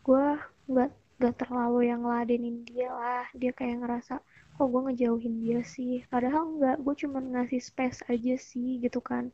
Gue 0.06 0.38
nggak 0.70 0.94
nggak 1.18 1.36
terlalu 1.42 1.90
yang 1.90 2.06
ngeladenin 2.06 2.62
dia 2.70 2.94
lah. 2.94 3.26
Dia 3.34 3.50
kayak 3.50 3.82
ngerasa 3.82 4.22
kok 4.56 4.68
gue 4.70 4.82
ngejauhin 4.86 5.42
dia 5.42 5.60
sih? 5.66 6.06
Padahal 6.06 6.62
nggak 6.62 6.78
gue 6.86 6.96
cuma 7.02 7.20
ngasih 7.20 7.60
space 7.60 8.06
aja 8.06 8.38
sih 8.38 8.78
gitu 8.78 9.02
kan. 9.02 9.34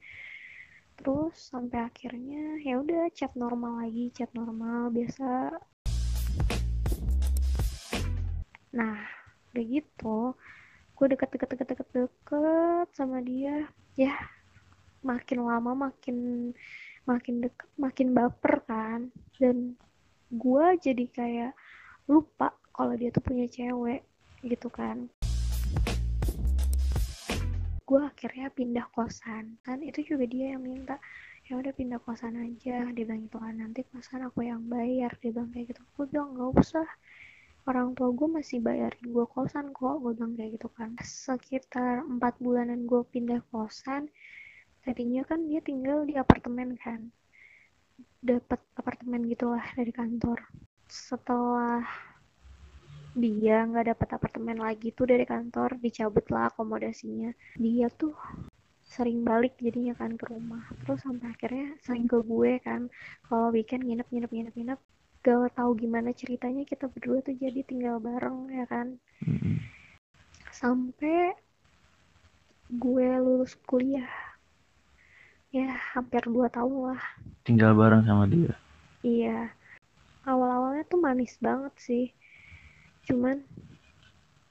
Terus 0.95 1.36
sampai 1.36 1.84
akhirnya 1.84 2.63
ya 2.63 2.80
udah 2.80 3.12
chat 3.12 3.36
normal 3.36 3.84
lagi 3.84 4.08
chat 4.15 4.32
normal 4.32 4.88
biasa. 4.95 5.60
Nah 8.71 8.97
udah 9.52 9.63
gitu 9.67 10.19
gue 10.95 11.06
deket 11.17 11.30
deket 11.34 11.50
deket 11.58 11.67
deket 11.76 11.88
deket 11.91 12.88
sama 12.95 13.19
dia. 13.19 13.67
Ya 14.00 14.15
makin 15.02 15.41
lama 15.43 15.89
makin 15.89 16.54
makin 17.10 17.42
deket 17.42 17.70
makin 17.78 18.14
baper 18.14 18.56
kan. 18.66 19.00
Dan 19.38 19.76
gue 20.32 20.66
jadi 20.80 21.06
kayak 21.12 21.54
lupa 22.08 22.54
kalau 22.72 22.94
dia 22.96 23.12
tuh 23.12 23.24
punya 23.24 23.46
cewek 23.50 24.06
gitu 24.42 24.68
kan. 24.72 25.10
Gue 27.86 28.02
akhirnya 28.08 28.48
pindah 28.54 28.88
kosan. 28.96 29.60
Kan 29.66 29.84
itu 29.84 30.06
juga 30.06 30.24
dia 30.24 30.56
yang 30.56 30.64
minta 30.64 30.96
ya 31.50 31.60
udah 31.60 31.74
pindah 31.76 32.00
kosan 32.02 32.40
aja. 32.40 32.88
Dia 32.94 33.04
bilang 33.04 33.28
gitu 33.28 33.38
kan 33.38 33.56
nanti 33.60 33.84
kosan 33.92 34.24
aku 34.24 34.48
yang 34.48 34.64
bayar. 34.72 35.12
Dia 35.20 35.36
bilang 35.36 35.52
kayak 35.52 35.76
gitu 35.76 35.82
gue 35.98 36.06
bilang 36.10 36.38
nggak 36.38 36.52
usah. 36.58 36.88
Orang 37.70 37.94
tua 37.94 38.10
gue 38.10 38.26
masih 38.26 38.58
bayarin 38.58 39.06
gue 39.06 39.26
kosan 39.30 39.70
kok. 39.76 40.02
Gue 40.02 40.16
bilang 40.16 40.34
kayak 40.40 40.58
gitu 40.58 40.70
kan. 40.74 40.96
Sekitar 41.04 42.02
empat 42.08 42.40
bulanan 42.40 42.88
gue 42.88 43.02
pindah 43.12 43.44
kosan 43.52 44.08
tadinya 44.82 45.22
kan 45.26 45.46
dia 45.46 45.62
tinggal 45.62 46.04
di 46.06 46.17
apartemen 46.17 46.78
kan. 46.78 47.13
Dapat 48.22 48.62
apartemen 48.78 49.26
gitulah 49.30 49.63
dari 49.78 49.94
kantor. 49.94 50.41
Setelah 50.89 51.86
dia 53.12 53.67
nggak 53.67 53.91
dapat 53.91 54.10
apartemen 54.15 54.58
lagi 54.60 54.96
tuh 54.96 55.10
dari 55.10 55.28
kantor 55.28 55.78
dicabut 55.82 56.26
lah 56.32 56.50
akomodasinya. 56.50 57.34
Dia 57.60 57.91
tuh 57.91 58.15
sering 58.82 59.24
balik 59.24 59.56
jadinya 59.60 59.96
kan 59.96 60.17
ke 60.20 60.26
rumah. 60.28 60.67
Terus 60.84 61.00
sampai 61.04 61.32
akhirnya 61.32 61.67
sering 61.84 62.06
ke 62.10 62.20
gue 62.24 62.60
kan. 62.60 62.88
Kalau 63.28 63.52
weekend 63.52 63.88
nginep 63.88 64.08
nginep 64.10 64.32
nginep 64.32 64.56
nginep. 64.58 64.80
Gak 65.22 65.54
tahu 65.54 65.78
gimana 65.78 66.10
ceritanya 66.17 66.65
kita 66.65 66.89
berdua 66.89 67.22
tuh 67.22 67.38
jadi 67.38 67.62
tinggal 67.62 68.02
bareng 68.02 68.50
ya 68.50 68.65
kan? 68.65 68.98
Sampai 70.50 71.38
gue 72.74 73.08
lulus 73.22 73.54
kuliah 73.70 74.31
ya 75.52 75.68
hampir 75.94 76.24
dua 76.26 76.48
tahun 76.48 76.96
lah. 76.96 77.04
Tinggal 77.44 77.76
bareng 77.76 78.08
sama 78.08 78.24
dia? 78.26 78.56
Iya. 79.04 79.52
Awal-awalnya 80.24 80.88
tuh 80.88 81.00
manis 81.04 81.36
banget 81.44 81.74
sih. 81.76 82.06
Cuman 83.04 83.44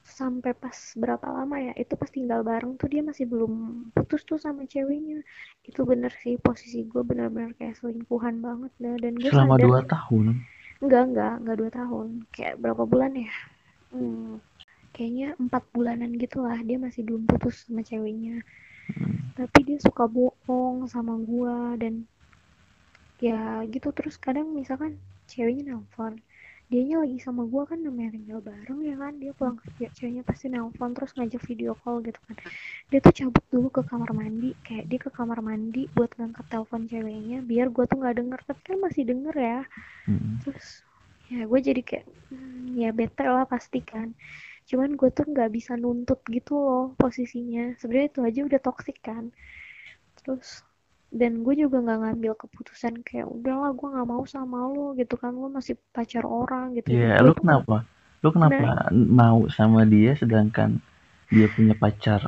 sampai 0.04 0.52
pas 0.52 0.74
berapa 0.98 1.22
lama 1.22 1.56
ya 1.56 1.72
itu 1.78 1.96
pas 1.96 2.10
tinggal 2.10 2.44
bareng 2.44 2.76
tuh 2.76 2.90
dia 2.92 3.00
masih 3.00 3.24
belum 3.24 3.86
putus 3.96 4.26
tuh 4.28 4.36
sama 4.36 4.68
ceweknya. 4.68 5.24
Itu 5.64 5.88
bener 5.88 6.12
sih 6.20 6.36
posisi 6.36 6.84
gue 6.84 7.00
bener-bener 7.00 7.56
kayak 7.56 7.80
selingkuhan 7.80 8.44
banget 8.44 8.72
dah. 8.76 8.96
Dan 9.00 9.16
gue 9.16 9.32
selama 9.32 9.56
sadar 9.56 9.64
dua 9.64 9.80
tahun? 9.88 10.24
Enggak 10.84 11.02
enggak 11.08 11.34
enggak 11.40 11.56
dua 11.56 11.70
tahun. 11.72 12.08
Kayak 12.36 12.54
berapa 12.60 12.82
bulan 12.84 13.12
ya? 13.16 13.32
Hmm, 13.90 14.36
kayaknya 14.92 15.32
empat 15.40 15.64
bulanan 15.72 16.12
gitu 16.20 16.44
lah. 16.44 16.60
Dia 16.60 16.76
masih 16.76 17.08
belum 17.08 17.24
putus 17.24 17.64
sama 17.64 17.80
ceweknya. 17.80 18.44
Hmm. 18.92 19.19
Tapi 19.36 19.58
dia 19.66 19.78
suka 19.82 20.06
bohong 20.06 20.86
sama 20.90 21.18
gua 21.20 21.74
dan 21.76 22.06
ya 23.22 23.62
gitu. 23.68 23.90
Terus 23.92 24.16
kadang 24.16 24.52
misalkan 24.56 24.96
ceweknya 25.30 25.74
nelpon 25.74 26.18
dianya 26.70 27.02
lagi 27.02 27.18
sama 27.18 27.42
gua 27.50 27.66
kan 27.66 27.82
namanya 27.82 28.14
tinggal 28.14 28.40
bareng 28.40 28.80
ya 28.86 28.94
kan? 28.94 29.12
Dia 29.18 29.32
pulang 29.34 29.58
kerja 29.58 29.86
ceweknya 29.90 30.22
pasti 30.22 30.46
nelpon 30.50 30.94
terus 30.94 31.10
ngajak 31.18 31.42
video 31.44 31.74
call 31.82 32.00
gitu 32.02 32.18
kan. 32.26 32.36
Dia 32.88 32.98
tuh 33.02 33.14
cabut 33.14 33.44
dulu 33.50 33.68
ke 33.70 33.82
kamar 33.86 34.10
mandi 34.14 34.54
kayak 34.62 34.86
dia 34.86 34.98
ke 35.02 35.10
kamar 35.10 35.42
mandi 35.42 35.90
buat 35.92 36.14
ngangkat 36.14 36.46
telepon 36.46 36.86
ceweknya 36.86 37.42
biar 37.42 37.68
gua 37.74 37.84
tuh 37.90 37.98
nggak 37.98 38.16
denger. 38.22 38.40
Tapi 38.46 38.60
kan 38.62 38.78
masih 38.82 39.02
denger 39.06 39.34
ya. 39.34 39.60
Hmm. 40.06 40.42
terus 40.42 40.82
ya 41.30 41.46
gue 41.46 41.60
jadi 41.62 41.82
kayak 41.86 42.06
hmm, 42.34 42.74
ya 42.74 42.90
bete 42.90 43.22
lah 43.22 43.46
pasti 43.46 43.78
kan 43.78 44.10
cuman 44.70 44.90
gue 45.00 45.08
tuh 45.16 45.26
nggak 45.32 45.50
bisa 45.56 45.72
nuntut 45.82 46.20
gitu 46.36 46.52
loh 46.66 46.82
posisinya. 47.00 47.60
Sebenarnya 47.80 48.08
itu 48.12 48.20
aja 48.28 48.40
udah 48.48 48.60
toksik 48.66 48.98
kan. 49.08 49.24
Terus 50.18 50.48
dan 51.20 51.32
gue 51.44 51.54
juga 51.62 51.76
nggak 51.84 51.98
ngambil 52.02 52.32
keputusan 52.42 52.94
kayak 53.06 53.26
udahlah 53.36 53.70
gue 53.78 53.88
nggak 53.94 54.08
mau 54.12 54.24
sama 54.34 54.58
lo 54.74 54.82
gitu 55.00 55.14
kan. 55.22 55.32
Lo 55.40 55.48
masih 55.58 55.74
pacar 55.96 56.24
orang 56.40 56.64
gitu 56.78 56.90
Iya, 56.90 57.10
Gue 57.20 57.26
lu 57.26 57.32
tuh 57.38 57.40
kenapa? 57.40 57.76
Lu 58.22 58.28
kenapa 58.36 58.66
mau 59.20 59.38
sama 59.56 59.80
dia 59.94 60.12
sedangkan 60.20 60.70
dia 61.34 61.46
punya 61.54 61.74
pacar, 61.82 62.20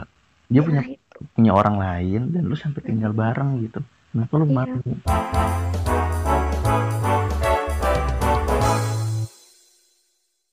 dia 0.53 0.63
nah 0.63 0.69
punya 0.69 0.83
itu. 0.95 1.19
punya 1.37 1.53
orang 1.61 1.77
lain 1.85 2.21
dan 2.35 2.43
lu 2.51 2.57
sampai 2.63 2.83
tinggal 2.89 3.13
Hmm, 3.13 3.23
bareng 3.23 3.51
gitu. 3.65 3.81
Kenapa 4.13 4.35
lu 4.41 4.47
iya. 4.49 4.75
mau? 4.77 4.93